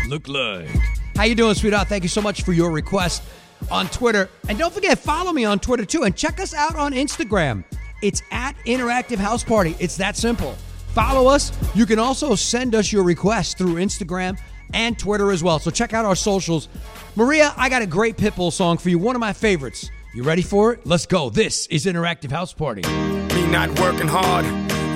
Look 0.08 0.28
like. 0.28 0.68
How 1.14 1.24
you 1.24 1.34
doing, 1.34 1.54
sweetheart? 1.54 1.88
Thank 1.88 2.04
you 2.04 2.08
so 2.08 2.22
much 2.22 2.42
for 2.42 2.54
your 2.54 2.70
request 2.70 3.22
on 3.70 3.86
Twitter. 3.88 4.30
And 4.48 4.58
don't 4.58 4.72
forget, 4.72 4.98
follow 4.98 5.32
me 5.32 5.44
on 5.44 5.58
Twitter 5.58 5.84
too. 5.84 6.04
And 6.04 6.16
check 6.16 6.40
us 6.40 6.54
out 6.54 6.74
on 6.74 6.92
Instagram. 6.92 7.64
It's 8.02 8.22
at 8.32 8.56
Interactive 8.66 9.18
House 9.18 9.44
Party. 9.44 9.76
It's 9.78 9.96
that 9.96 10.16
simple. 10.16 10.52
Follow 10.88 11.28
us. 11.28 11.52
You 11.74 11.86
can 11.86 11.98
also 11.98 12.34
send 12.34 12.74
us 12.74 12.92
your 12.92 13.04
requests 13.04 13.54
through 13.54 13.74
Instagram 13.76 14.38
and 14.74 14.98
Twitter 14.98 15.30
as 15.30 15.42
well. 15.42 15.58
So 15.58 15.70
check 15.70 15.94
out 15.94 16.04
our 16.04 16.16
socials. 16.16 16.68
Maria, 17.14 17.54
I 17.56 17.68
got 17.68 17.80
a 17.80 17.86
great 17.86 18.16
Pitbull 18.16 18.52
song 18.52 18.76
for 18.76 18.90
you, 18.90 18.98
one 18.98 19.14
of 19.16 19.20
my 19.20 19.32
favorites. 19.32 19.88
You 20.14 20.24
ready 20.24 20.42
for 20.42 20.72
it? 20.72 20.84
Let's 20.84 21.06
go. 21.06 21.30
This 21.30 21.66
is 21.68 21.86
Interactive 21.86 22.30
House 22.30 22.52
Party. 22.52 22.82
Me 22.82 23.46
not 23.46 23.78
working 23.80 24.08
hard. 24.08 24.44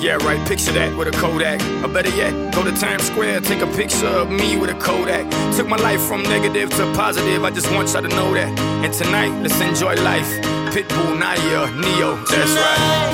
Yeah, 0.02 0.16
right, 0.16 0.46
picture 0.46 0.72
that 0.72 0.94
with 0.98 1.09
a 1.09 1.12
Kodak. 1.12 1.61
Or 1.82 1.88
better 1.88 2.11
yet, 2.11 2.52
go 2.54 2.62
to 2.62 2.72
Times 2.72 3.04
Square, 3.04 3.40
take 3.42 3.62
a 3.62 3.66
picture 3.68 4.07
of 4.07 4.30
me 4.30 4.59
with 4.59 4.68
a 4.68 4.74
Kodak. 4.74 5.30
Took 5.57 5.68
my 5.68 5.76
life 5.76 6.02
from 6.02 6.22
negative 6.24 6.68
to 6.70 6.92
positive, 6.94 7.44
I 7.44 7.50
just 7.50 7.70
want 7.72 7.90
y'all 7.92 8.02
to 8.02 8.09
know 8.09 8.34
that. 8.34 8.59
And 8.84 8.92
tonight, 8.92 9.30
let's 9.40 9.59
enjoy 9.61 9.94
life. 10.02 10.65
Pitbull, 10.77 11.16
Nayer, 11.16 11.74
Ne-Yo, 11.81 12.16
that's 12.27 12.53
right. 12.53 13.07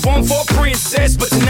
Perform 0.00 0.24
for 0.24 0.54
princess. 0.54 1.16
But 1.16 1.28
tonight, 1.28 1.49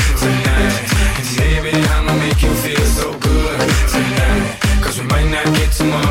might 5.89 6.10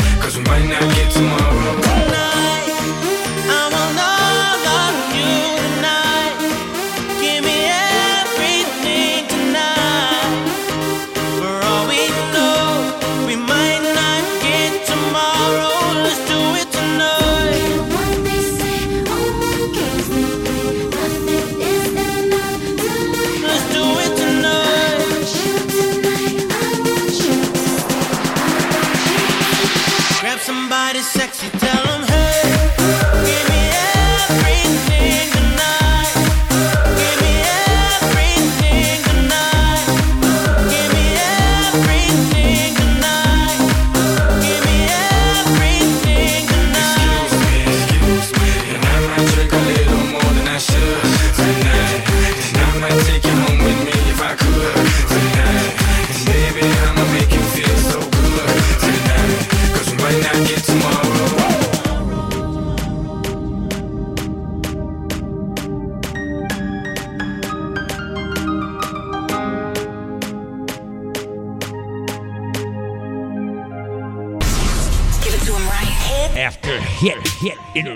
Cause 0.31 0.37
we 0.37 0.43
might 0.45 0.65
not 0.65 0.95
get 0.95 1.11
tomorrow. 1.11 2.00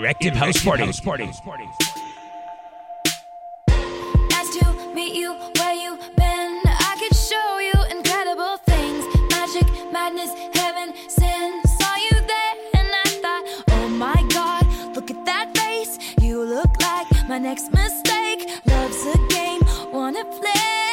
erected, 0.06 0.36
house 0.36 0.62
party. 0.62 0.84
House 0.84 1.00
party. 1.00 1.24
House 1.24 1.40
party. 1.40 1.68
Nice 4.30 4.56
to 4.56 4.94
meet 4.94 5.14
you 5.16 5.34
where 5.58 5.74
you 5.74 5.98
been. 6.16 6.60
I 6.64 6.94
could 7.00 7.16
show 7.16 7.58
you 7.58 7.74
incredible 7.90 8.56
things. 8.58 9.04
Magic, 9.32 9.66
madness, 9.90 10.32
heaven, 10.54 10.94
sin. 11.08 11.60
Saw 11.78 11.96
you 11.96 12.14
there 12.32 12.54
and 12.74 12.88
I 13.04 13.08
thought, 13.22 13.64
oh 13.70 13.88
my 13.88 14.22
god, 14.28 14.64
look 14.94 15.10
at 15.10 15.24
that 15.24 15.56
face. 15.58 15.98
You 16.20 16.44
look 16.44 16.80
like 16.80 17.08
my 17.28 17.38
next 17.38 17.72
mistake. 17.72 18.48
Love's 18.66 19.06
a 19.06 19.18
game, 19.26 19.62
wanna 19.92 20.24
play. 20.24 20.85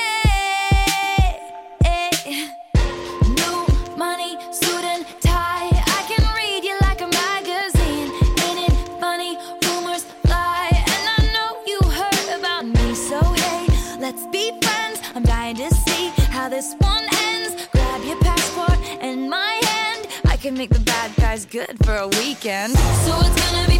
good 21.54 21.78
for 21.86 21.96
a 21.96 22.08
weekend. 22.08 22.76
So 23.06 23.16
it's 23.20 23.52
gonna 23.52 23.68
be. 23.68 23.73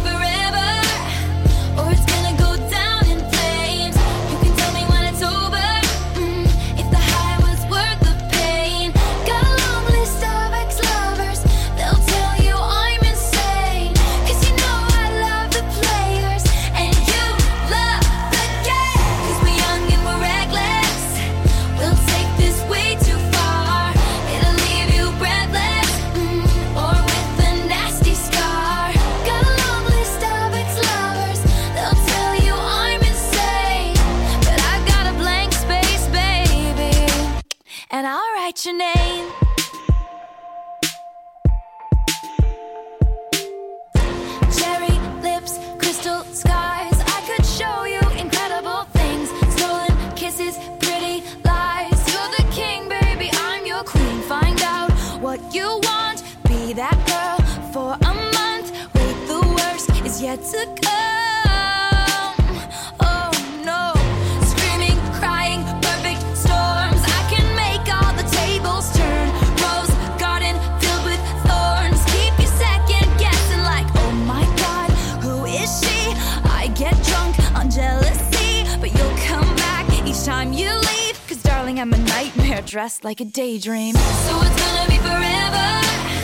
dressed 82.74 83.04
like 83.04 83.20
a 83.20 83.24
daydream. 83.24 83.94
So 83.94 84.40
it's 84.42 84.60
gonna 84.60 84.88
be 84.88 84.98
forever. 84.98 86.23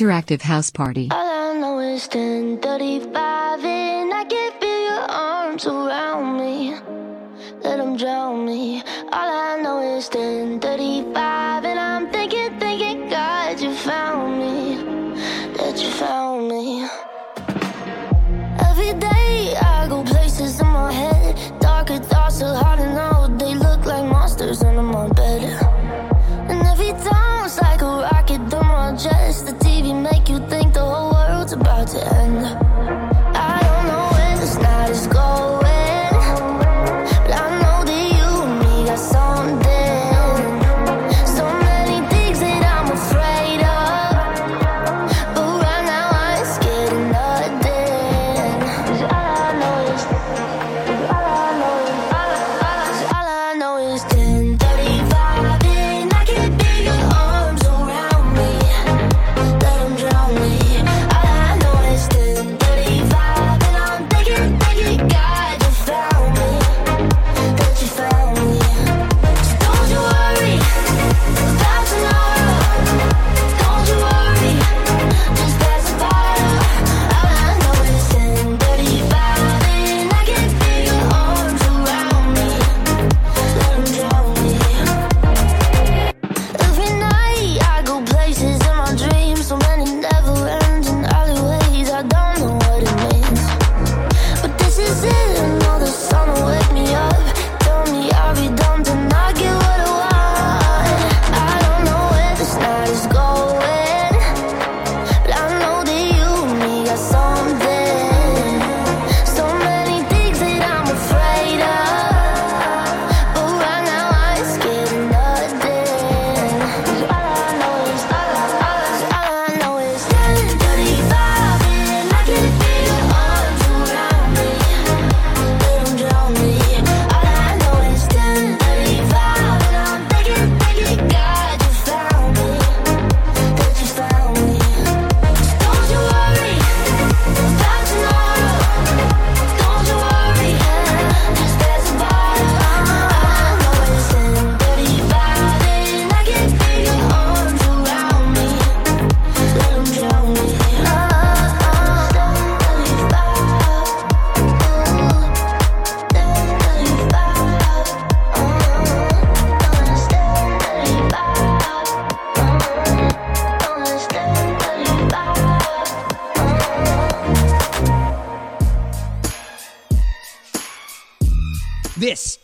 Interactive 0.00 0.40
House 0.40 0.70
Party. 0.70 1.08
All 1.10 1.18
I 1.18 1.58
know 1.60 1.78
is 1.78 2.08
1035 2.08 3.64
and 3.66 4.14
I 4.14 4.24
can 4.24 4.52
feel 4.58 4.80
your 4.88 5.04
arms 5.10 5.66
around 5.66 6.38
me. 6.38 6.74
Let 7.62 7.76
them 7.76 7.98
drown 7.98 8.46
me. 8.46 8.82
All 9.12 9.30
I 9.52 9.60
know 9.60 9.98
is 9.98 10.08
1035 10.08 11.64
and 11.66 11.78
I'm 11.78 12.10
thinking, 12.10 12.58
thinking, 12.58 13.10
God, 13.10 13.60
you 13.60 13.74
found 13.74 14.38
me. 14.40 14.76
That 15.58 15.78
you 15.82 15.90
found 15.90 16.48
me. 16.48 16.88
Every 18.70 18.98
day 18.98 19.54
I 19.60 19.86
go 19.86 20.02
places 20.02 20.60
in 20.60 20.66
my 20.68 20.90
head. 20.90 21.60
Darker 21.60 21.98
thoughts 21.98 22.38
so 22.38 22.46
hard 22.54 22.78
to 22.78 22.88
know. 22.94 23.36
They 23.36 23.54
look 23.54 23.84
like 23.84 24.06
monsters 24.10 24.62
under 24.62 24.82
my 24.82 25.08
bed. 25.12 25.42
And 26.48 26.62
every 26.66 26.92
time 27.04 27.44
it's 27.44 27.60
like 27.60 27.82
a 27.82 28.08
rocket 28.08 28.40
through 28.48 28.62
my 28.62 28.96
chest. 28.96 29.29
End. 31.94 32.59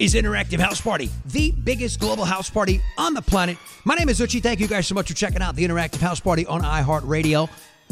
Is 0.06 0.14
Interactive 0.14 0.60
House 0.60 0.80
Party, 0.80 1.10
the 1.24 1.50
biggest 1.50 1.98
global 1.98 2.24
house 2.24 2.48
party 2.48 2.80
on 2.96 3.12
the 3.12 3.20
planet. 3.20 3.58
My 3.84 3.96
name 3.96 4.08
is 4.08 4.20
Eutche. 4.20 4.40
Thank 4.40 4.60
you 4.60 4.68
guys 4.68 4.86
so 4.86 4.94
much 4.94 5.08
for 5.08 5.14
checking 5.14 5.42
out 5.42 5.56
the 5.56 5.66
Interactive 5.66 6.00
House 6.00 6.20
Party 6.20 6.46
on 6.46 6.60
iHeartRadio. 6.62 7.50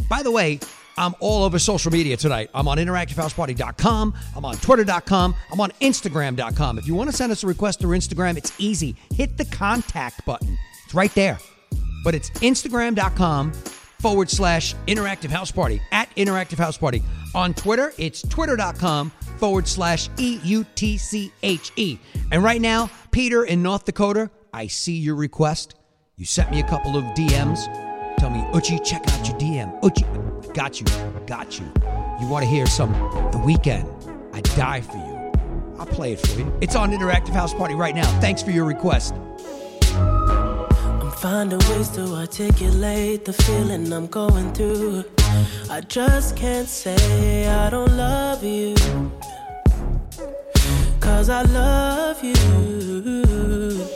By 0.09 0.23
the 0.23 0.31
way, 0.31 0.61
I'm 0.97 1.17
all 1.19 1.43
over 1.43 1.59
social 1.59 1.91
media 1.91 2.17
tonight. 2.17 2.51
I'm 2.55 2.69
on 2.69 2.79
interactivehouseparty.com. 2.79 4.15
I'm 4.37 4.45
on 4.45 4.55
twitter.com. 4.59 5.35
I'm 5.51 5.61
on 5.61 5.73
instagram.com. 5.81 6.79
If 6.79 6.87
you 6.87 6.95
want 6.95 7.11
to 7.11 7.17
send 7.17 7.33
us 7.33 7.43
a 7.43 7.49
request 7.49 7.81
through 7.81 7.99
Instagram, 7.99 8.37
it's 8.37 8.53
easy. 8.59 8.95
Hit 9.13 9.37
the 9.37 9.47
contact 9.47 10.25
button. 10.25 10.57
It's 10.85 10.95
right 10.95 11.13
there. 11.17 11.41
But 12.05 12.15
it's 12.15 12.31
instagram.com 12.31 13.51
forward 13.99 14.31
slash 14.31 14.77
interactive 14.87 15.31
house 15.31 15.51
party 15.51 15.83
at 15.91 16.15
interactive 16.15 16.59
house 16.59 16.79
party. 16.79 17.03
On 17.35 17.53
Twitter, 17.55 17.93
it's 17.99 18.23
twitter.com 18.23 19.11
forward 19.39 19.67
slash 19.69 20.09
E 20.19 20.39
U 20.43 20.65
T 20.75 20.97
C 20.99 21.33
H 21.43 21.73
E. 21.77 21.99
And 22.31 22.43
right 22.43 22.61
now, 22.61 22.91
Peter 23.11 23.45
in 23.45 23.63
North 23.63 23.85
Dakota, 23.85 24.31
I 24.53 24.67
see 24.67 24.97
your 24.97 25.15
request. 25.15 25.75
You 26.17 26.25
sent 26.25 26.51
me 26.51 26.61
a 26.61 26.67
couple 26.69 26.97
of 26.97 27.05
DMs. 27.15 27.65
Tell 28.19 28.31
me, 28.31 28.41
Eutche, 28.53 28.85
check 28.85 29.03
out 29.09 29.29
your 29.29 29.37
DM. 29.39 29.81
Eutche, 29.83 30.55
got 30.55 30.81
you, 30.81 30.87
got 31.27 31.59
you. 31.59 31.67
You 32.21 32.29
want 32.29 32.45
to 32.45 32.49
hear 32.49 32.67
some 32.67 32.93
The 33.33 33.39
Weeknd? 33.39 34.33
I 34.33 34.41
die 34.41 34.81
for 34.81 34.97
you. 34.97 35.15
I'll 35.79 35.87
play 35.87 36.13
it 36.13 36.21
for 36.21 36.39
you. 36.39 36.57
It's 36.61 36.77
on 36.77 36.93
Interactive 36.93 37.33
House 37.33 37.53
Party 37.53 37.75
right 37.75 37.95
now. 37.95 38.07
Thanks 38.21 38.43
for 38.43 38.53
your 38.53 38.65
request. 38.65 39.15
Finding 41.25 41.59
ways 41.71 41.89
to 41.89 42.03
articulate 42.17 43.25
the 43.25 43.33
feeling 43.33 43.91
I'm 43.91 44.07
going 44.09 44.53
through. 44.53 45.07
I 45.71 45.81
just 45.81 46.37
can't 46.37 46.69
say 46.69 47.49
I 47.49 47.71
don't 47.71 47.97
love 47.97 48.45
you. 48.45 48.75
Cause 51.01 51.31
I 51.31 51.41
love 51.45 52.23
you. 52.23 53.87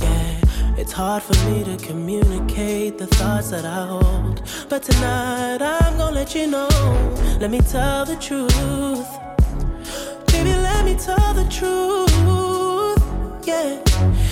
Yeah, 0.00 0.40
it's 0.78 0.92
hard 0.92 1.22
for 1.22 1.36
me 1.50 1.64
to 1.64 1.76
communicate 1.76 2.96
the 2.96 3.08
thoughts 3.08 3.50
that 3.50 3.66
I 3.66 3.86
hold. 3.86 4.40
But 4.70 4.84
tonight 4.84 5.60
I'm 5.60 5.98
gonna 5.98 6.16
let 6.16 6.34
you 6.34 6.46
know. 6.46 6.68
Let 7.40 7.50
me 7.50 7.60
tell 7.60 8.06
the 8.06 8.16
truth. 8.16 9.06
Baby, 10.28 10.54
let 10.68 10.82
me 10.86 10.94
tell 10.94 11.34
the 11.34 11.44
truth. 11.50 12.08
Yeah, 13.46 13.82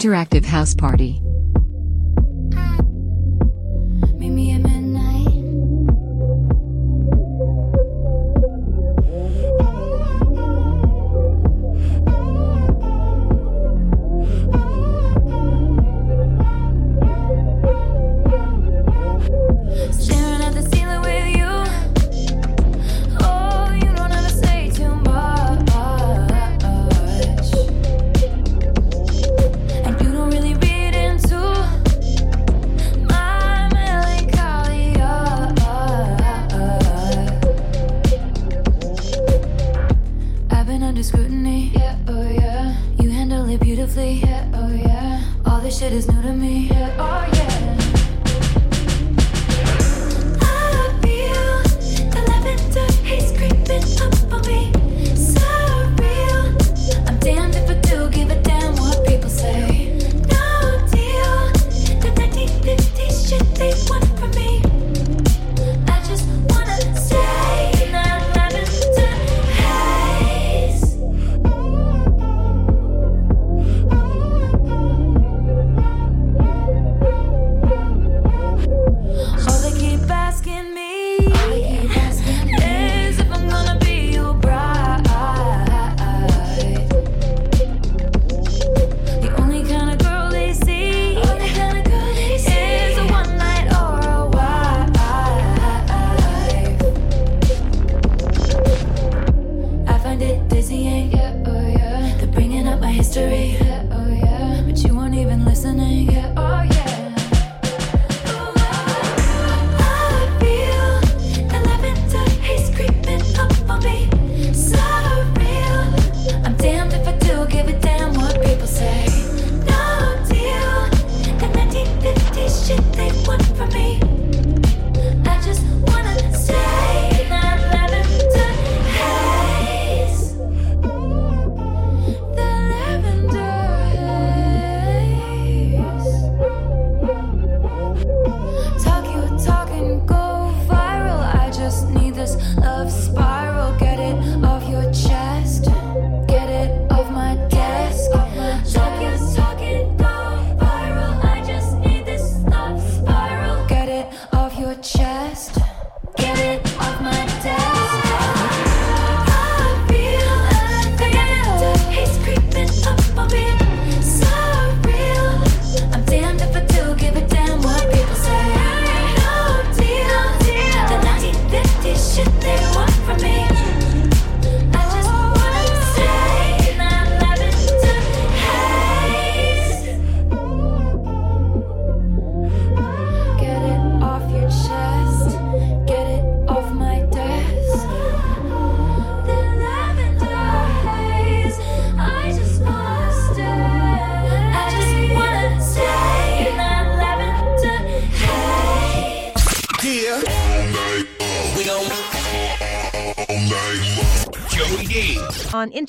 Interactive 0.00 0.46
House 0.46 0.74
Party. 0.74 1.20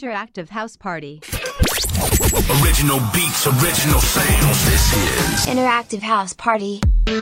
Interactive 0.01 0.49
House 0.49 0.75
Party. 0.75 1.21
Original 2.63 2.99
beats, 3.13 3.45
original 3.45 3.99
sounds. 3.99 4.65
This 4.65 4.93
is 4.93 5.45
Interactive 5.45 6.01
House 6.01 6.33
Party. 6.33 6.81
We 7.05 7.13
want 7.13 7.21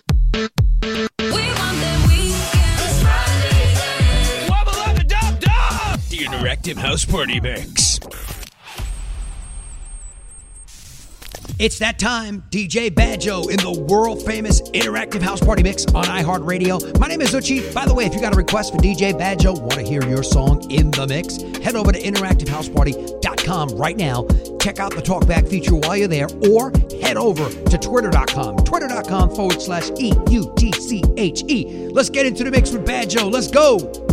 the 1.19 2.05
weekend 2.07 3.03
Wobble 4.49 4.71
up 4.71 4.95
the 4.95 5.03
dub 5.03 5.39
dub! 5.41 5.99
The 6.07 6.19
Interactive 6.19 6.77
House 6.77 7.03
Party 7.03 7.41
Mix. 7.41 7.98
It's 11.59 11.77
that 11.79 11.99
time, 11.99 12.41
DJ 12.51 12.89
BadJoe 12.89 13.51
in 13.51 13.57
the 13.57 13.85
world 13.89 14.25
famous 14.25 14.61
Interactive 14.71 15.21
House 15.21 15.41
Party 15.41 15.61
Mix 15.61 15.85
on 15.87 16.05
iHeartRadio. 16.05 16.97
My 17.01 17.07
name 17.07 17.19
is 17.19 17.31
Eutche. 17.31 17.73
By 17.73 17.85
the 17.85 17.93
way, 17.93 18.05
if 18.05 18.13
you 18.13 18.21
got 18.21 18.33
a 18.33 18.37
request 18.37 18.71
for 18.71 18.79
DJ 18.79 19.11
BadJoe, 19.11 19.59
want 19.59 19.73
to 19.73 19.81
hear 19.81 20.01
your 20.07 20.23
song 20.23 20.71
in 20.71 20.89
the 20.91 21.05
mix, 21.05 21.41
head 21.61 21.75
over 21.75 21.91
to 21.91 22.01
interactivehouseparty.com 22.01 23.69
right 23.71 23.97
now. 23.97 24.25
Check 24.61 24.79
out 24.79 24.95
the 24.95 25.01
talkback 25.01 25.49
feature 25.49 25.75
while 25.75 25.97
you're 25.97 26.07
there, 26.07 26.29
or 26.49 26.71
head 27.01 27.17
over 27.17 27.49
to 27.49 27.77
twitter.com, 27.77 28.55
twitter.com 28.59 29.35
forward 29.35 29.61
slash 29.61 29.89
E 29.99 30.13
U 30.29 30.53
T 30.55 30.71
C 30.71 31.03
H 31.17 31.43
E. 31.49 31.89
Let's 31.89 32.09
get 32.09 32.25
into 32.25 32.45
the 32.45 32.51
mix 32.51 32.71
with 32.71 32.85
Badjo. 32.85 33.29
Let's 33.29 33.51
go. 33.51 34.08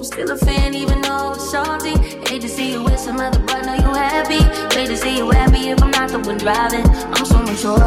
I'm 0.00 0.04
still 0.04 0.30
a 0.30 0.36
fan, 0.38 0.72
even 0.72 1.02
though 1.02 1.32
it's 1.32 1.50
salty. 1.50 1.90
Hate 2.26 2.40
to 2.40 2.48
see 2.48 2.72
you 2.72 2.82
with 2.82 2.98
some 2.98 3.20
other, 3.20 3.38
but 3.40 3.66
know 3.66 3.74
you 3.74 3.92
happy. 3.92 4.40
Hate 4.74 4.86
to 4.86 4.96
see 4.96 5.18
you 5.18 5.30
happy 5.30 5.68
if 5.68 5.82
I'm 5.82 5.90
not 5.90 6.08
the 6.08 6.20
one 6.20 6.38
driving. 6.38 6.88
I'm 7.12 7.26
so 7.26 7.42
mature, 7.42 7.78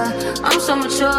I'm 0.45 0.59
so 0.59 0.75
mature, 0.75 1.09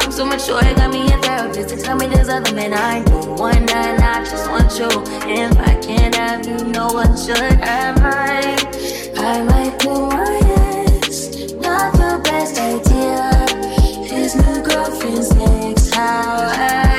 I'm 0.00 0.10
so 0.10 0.24
mature. 0.24 0.64
It 0.64 0.78
got 0.78 0.94
me 0.94 1.12
a 1.12 1.18
therapist 1.18 1.68
to 1.68 1.76
tell 1.76 1.94
me 1.94 2.06
there's 2.06 2.30
other 2.30 2.54
men 2.54 2.72
I 2.72 3.00
know. 3.00 3.34
One 3.34 3.66
night, 3.66 4.00
I 4.00 4.24
just 4.24 4.48
want 4.48 4.72
you. 4.78 4.88
If 5.28 5.58
I 5.58 5.74
can't 5.82 6.14
have 6.14 6.46
you, 6.46 6.56
no 6.72 6.86
one 6.88 7.14
should. 7.18 7.36
I 7.36 7.92
might, 8.00 8.64
I 9.18 9.42
might 9.42 9.78
do 9.78 9.90
my 10.06 10.40
ex. 11.04 11.52
Not 11.52 11.92
the 11.92 12.18
best 12.24 12.58
idea. 12.58 14.08
His 14.08 14.34
new 14.36 14.62
girlfriend's 14.62 15.34
next. 15.34 15.94
How 15.94 16.48
I 16.48 16.89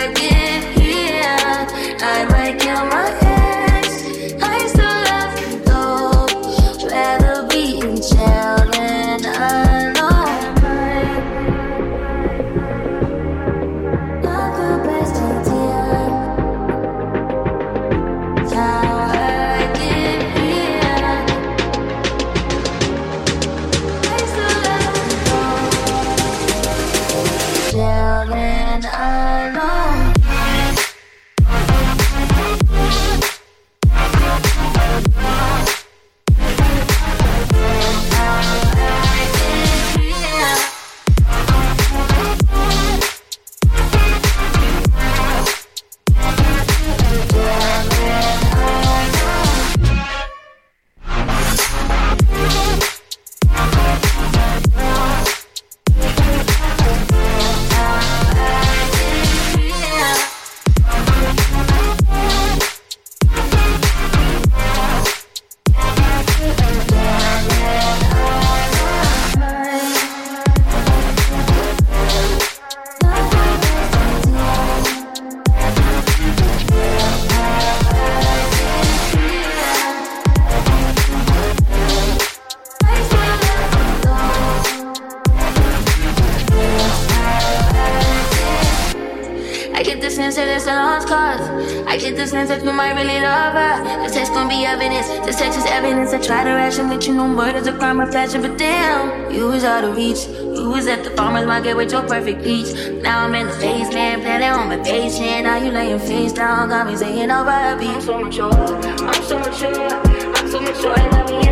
farmer's 101.21 101.45
market 101.45 101.75
with 101.75 101.91
your 101.91 102.01
perfect 102.01 102.43
peach. 102.43 102.73
Now 103.03 103.25
I'm 103.25 103.35
in 103.35 103.45
the 103.45 103.53
basement, 103.57 104.23
planning 104.23 104.49
on 104.49 104.69
my 104.69 104.77
patient. 104.77 105.43
Now 105.43 105.57
you 105.57 105.69
laying 105.69 105.99
face 105.99 106.33
down, 106.33 106.69
got 106.69 106.87
me 106.87 106.95
saying 106.95 107.29
over 107.29 107.51
a 107.51 107.77
beat. 107.77 107.89
I'm 107.89 108.01
so 108.01 108.17
mature, 108.17 108.51
I'm 108.51 109.23
so 109.23 109.37
mature, 109.37 109.89
I'm 110.35 110.47
so 110.49 110.59
mature. 110.59 110.99
And 110.99 111.11
let 111.13 111.29
me 111.29 111.50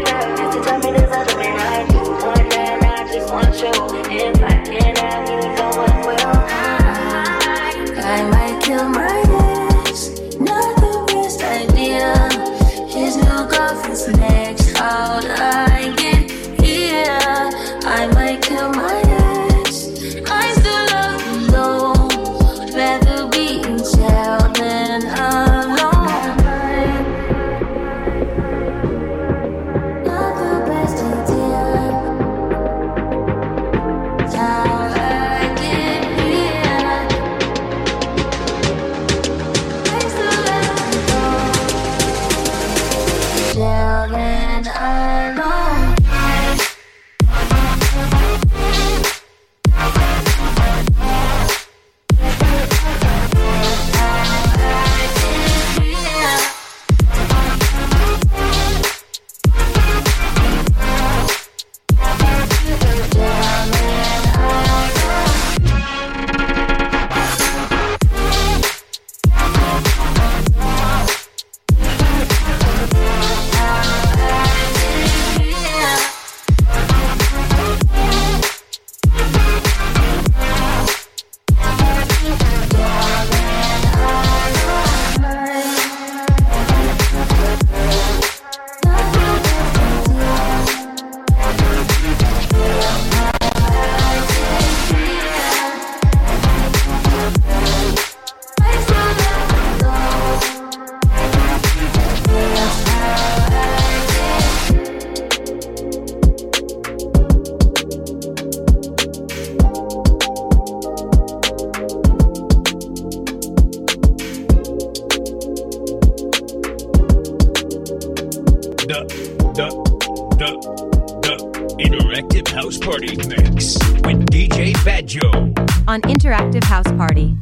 House 122.60 122.78
Party 122.78 123.16
Mix 123.16 123.78
with 124.03 124.26
DJ 124.32 124.74
BadJoe 124.84 125.57
on 125.88 126.01
Interactive 126.01 126.66
House 126.66 126.91
Party. 126.97 127.38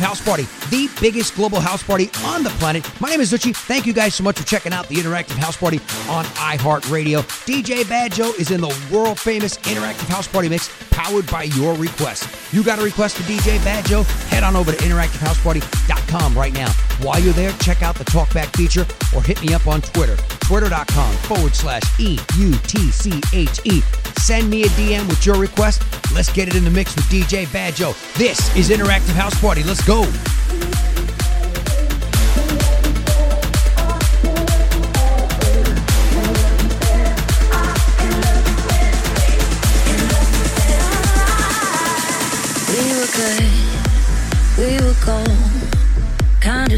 House 0.00 0.20
Party, 0.24 0.44
the 0.70 0.88
biggest 1.00 1.34
global 1.34 1.60
house 1.60 1.82
party 1.82 2.10
on 2.24 2.42
the 2.42 2.50
planet. 2.50 2.88
My 3.00 3.08
name 3.10 3.20
is 3.20 3.32
Zucci. 3.32 3.54
Thank 3.54 3.86
you 3.86 3.92
guys 3.92 4.14
so 4.14 4.24
much 4.24 4.38
for 4.38 4.46
checking 4.46 4.72
out 4.72 4.88
the 4.88 4.96
Interactive 4.96 5.36
House 5.36 5.56
Party 5.56 5.78
on 6.08 6.24
iHeartRadio. 6.24 7.22
DJ 7.46 7.82
BadJoe 7.84 8.38
is 8.38 8.50
in 8.50 8.60
the 8.60 8.74
world 8.92 9.18
famous 9.18 9.56
Interactive 9.58 10.08
House 10.08 10.28
Party 10.28 10.48
mix 10.48 10.70
powered 10.90 11.26
by 11.30 11.44
your 11.44 11.74
request. 11.74 12.28
You 12.52 12.62
got 12.62 12.78
a 12.78 12.82
request 12.82 13.16
for 13.16 13.22
DJ 13.24 13.58
BadJoe? 13.58 14.04
Head 14.28 14.44
on 14.44 14.56
over 14.56 14.72
to 14.72 14.78
interactivehouseparty.com 14.78 16.36
right 16.36 16.52
now. 16.52 16.70
While 17.00 17.20
you're 17.20 17.32
there, 17.32 17.52
check 17.58 17.82
out 17.82 17.96
the 17.96 18.04
Talkback 18.04 18.54
feature 18.56 18.86
or 19.14 19.22
hit 19.22 19.40
me 19.42 19.54
up 19.54 19.66
on 19.66 19.82
Twitter 19.82 20.16
twitter.com 20.44 21.12
forward 21.28 21.54
slash 21.54 21.82
E 21.98 22.18
U 22.38 22.52
T 22.66 22.90
C 22.90 23.20
H 23.32 23.60
E. 23.64 23.80
Send 24.18 24.48
me 24.48 24.62
a 24.62 24.68
DM 24.68 25.08
with 25.08 25.24
your 25.26 25.36
request. 25.36 25.82
Let's 26.14 26.32
get 26.32 26.48
it 26.48 26.54
in 26.54 26.64
the 26.64 26.70
mix 26.70 26.94
with 26.94 27.04
DJ 27.06 27.46
BadJoe. 27.46 27.94
This 28.14 28.54
is 28.56 28.70
Interactive 28.70 29.14
House 29.14 29.38
Party. 29.40 29.62
Let's 29.62 29.84
go. 29.86 30.04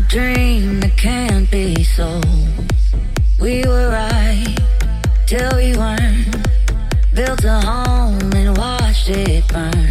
dream 0.08 0.80
that 0.80 0.96
can't 0.96 1.50
be 1.50 1.82
sold. 1.82 2.45
We 3.46 3.62
were 3.62 3.90
right 3.90 4.56
till 5.24 5.48
we 5.54 5.76
weren't. 5.76 6.34
Built 7.14 7.44
a 7.44 7.60
home 7.60 8.32
and 8.32 8.58
watched 8.58 9.08
it 9.08 9.46
burn. 9.46 9.86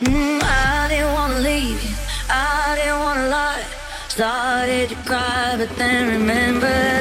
Mm, 0.00 0.42
I 0.42 0.88
didn't 0.88 1.12
wanna 1.12 1.38
leave 1.38 1.80
you. 1.80 1.94
I 2.28 2.74
didn't 2.74 2.98
wanna 2.98 3.28
lie. 3.28 3.64
Started 4.08 4.88
to 4.88 4.96
cry, 5.06 5.54
but 5.58 5.70
then 5.76 6.08
remembered. 6.08 6.99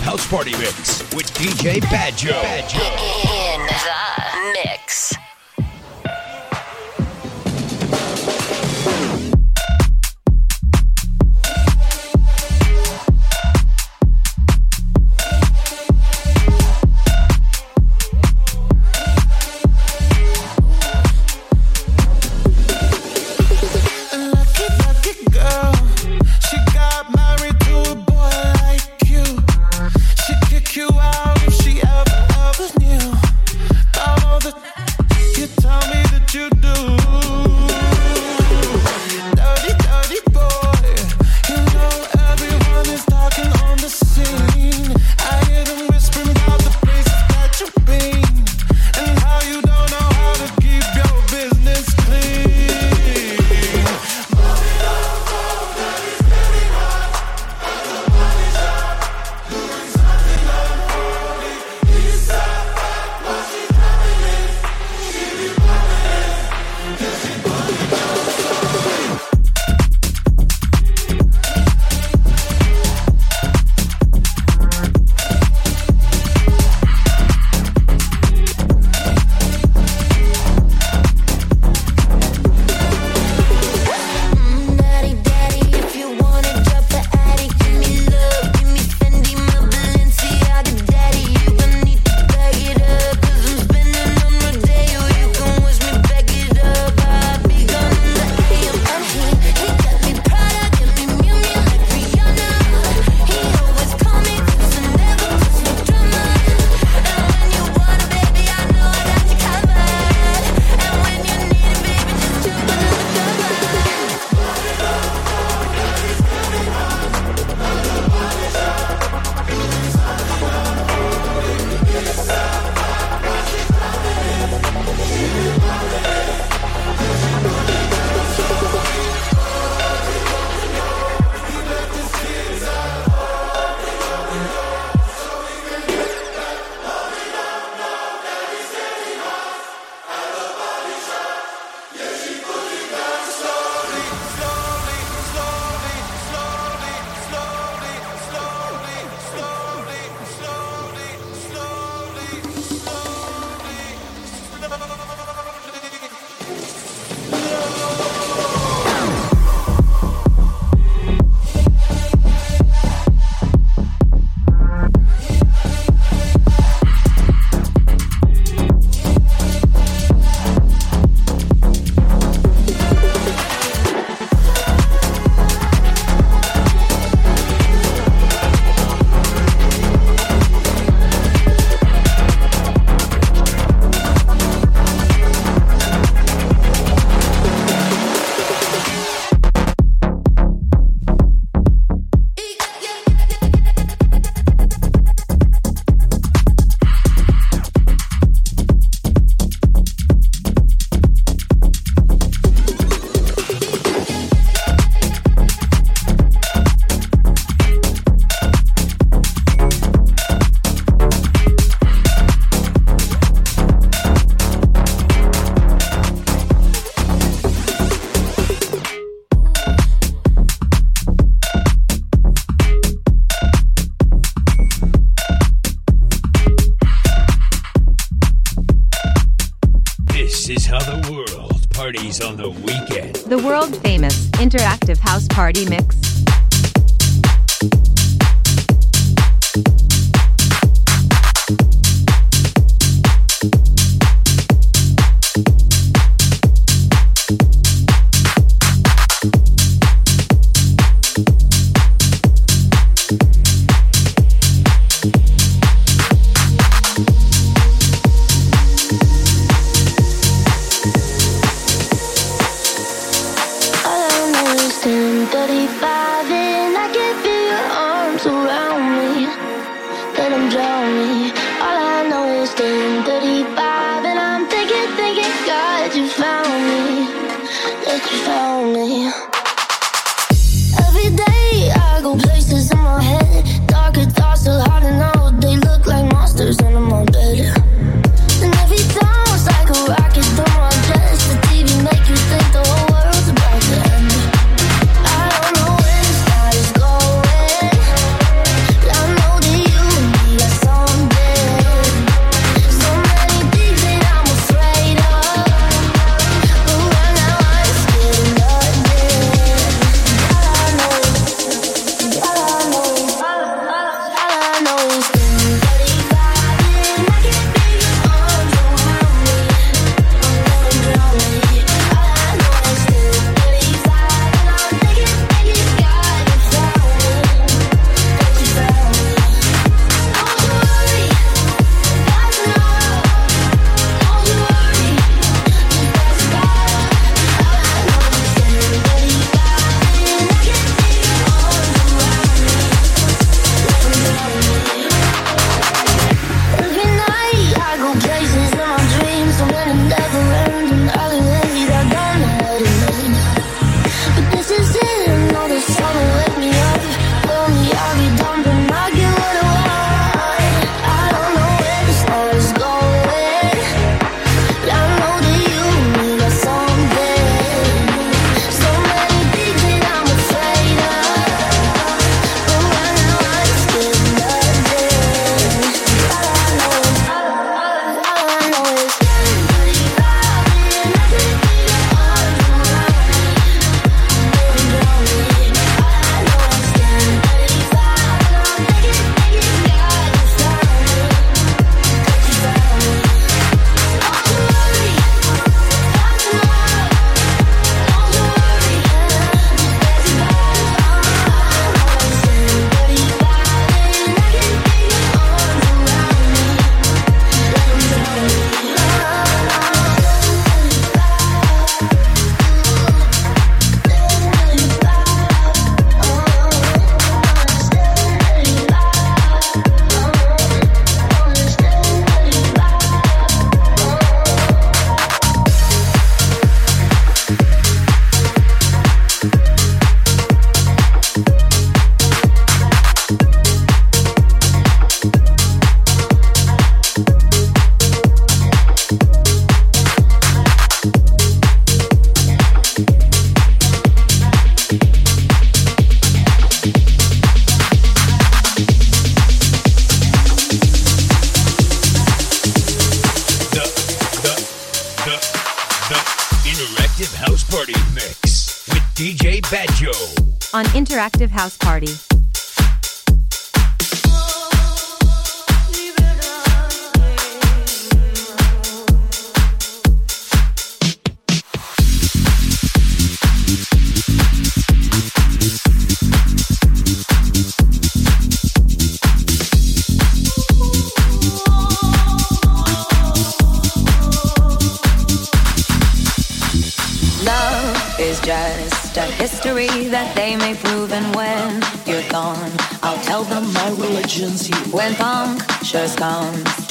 House 0.00 0.26
Party 0.26 0.52
Mix 0.52 1.02
with 1.12 1.26
DJ 1.34 1.80
Badger. 1.82 2.30
Badger. 2.30 2.78
In 2.78 3.66
the 3.66 4.11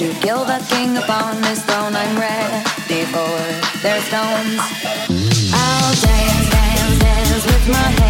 To 0.02 0.12
kill 0.14 0.46
the 0.46 0.58
king 0.68 0.98
upon 0.98 1.44
his 1.44 1.62
throne, 1.62 1.94
I'm 1.96 2.18
ready 2.18 3.06
for 3.14 3.38
their 3.84 4.02
stones. 4.02 4.58
I'll 5.54 5.94
dance, 5.94 6.50
dance, 6.50 7.00
dance 7.00 7.46
with 7.46 7.68
my 7.70 8.01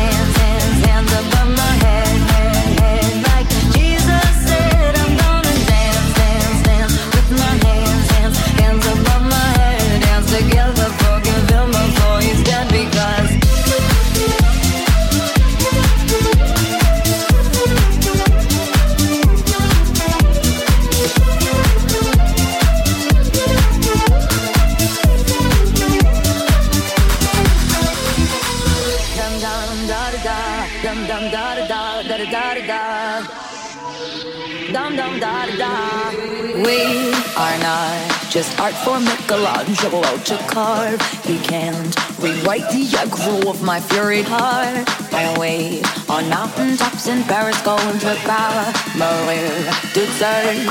Just 38.31 38.57
art 38.61 38.73
for 38.73 38.97
Michelangelo 38.97 40.17
to 40.23 40.37
carve. 40.47 41.01
He 41.25 41.37
can't 41.39 41.75
rewrite 42.17 42.63
the 42.71 42.87
aggro 42.95 43.45
of 43.49 43.61
my 43.61 43.81
fury 43.81 44.21
heart. 44.21 44.87
I 45.11 45.37
wait 45.37 45.83
on 46.09 46.29
mountain 46.29 46.77
tops 46.77 47.07
in 47.07 47.23
Paris, 47.23 47.61
going 47.61 47.99
to 47.99 48.15
power, 48.23 48.71
Marie 48.95 49.67
Dutzer. 49.91 50.63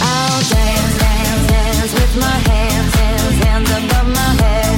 I'll 0.00 0.42
dance, 0.46 0.98
dance, 1.02 1.48
dance 1.50 1.92
with 1.92 2.16
my 2.20 2.38
hands, 2.50 2.94
hands, 2.94 3.44
hands 3.44 3.70
above 3.70 4.08
my 4.14 4.30
head. 4.40 4.69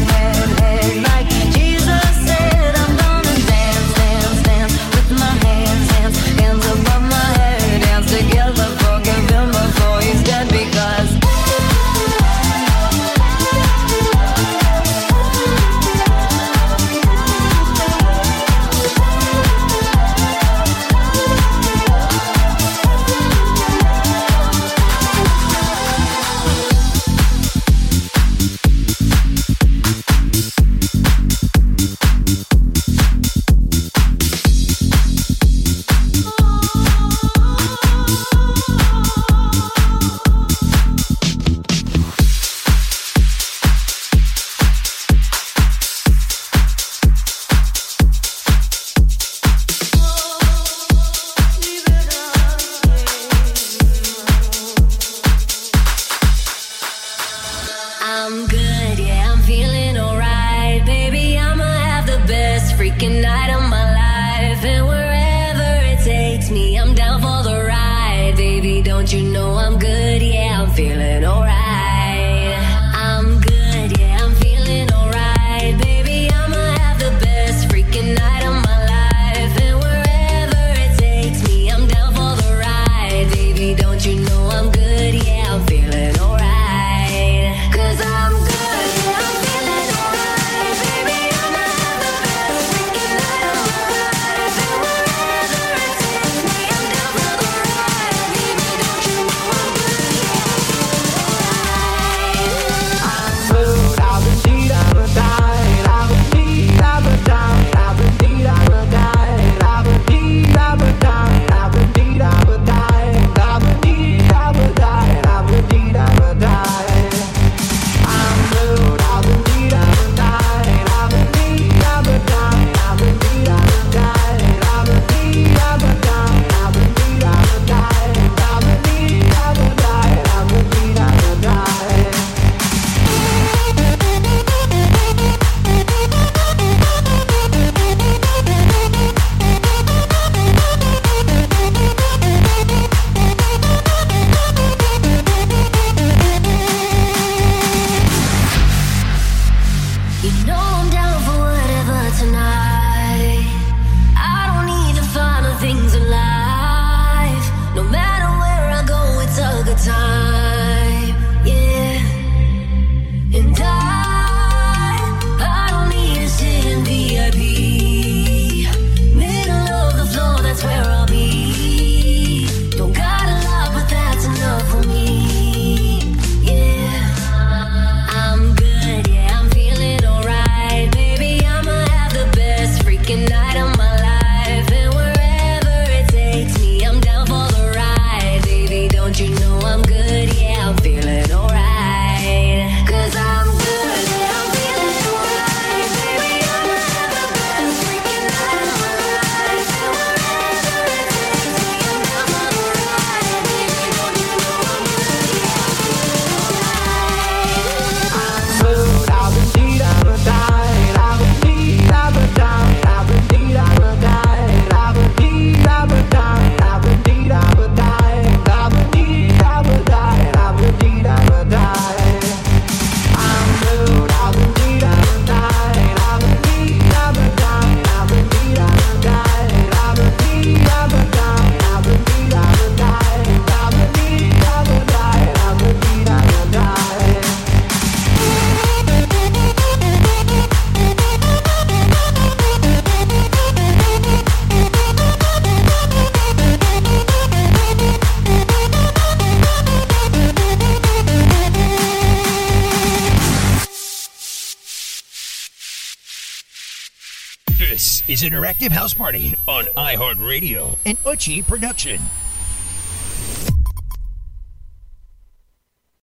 Party 259.02 259.34
on 259.48 259.64
iHeartRadio 259.64 260.78
and 260.86 260.96
Eutche 261.02 261.44
Production. 261.44 262.00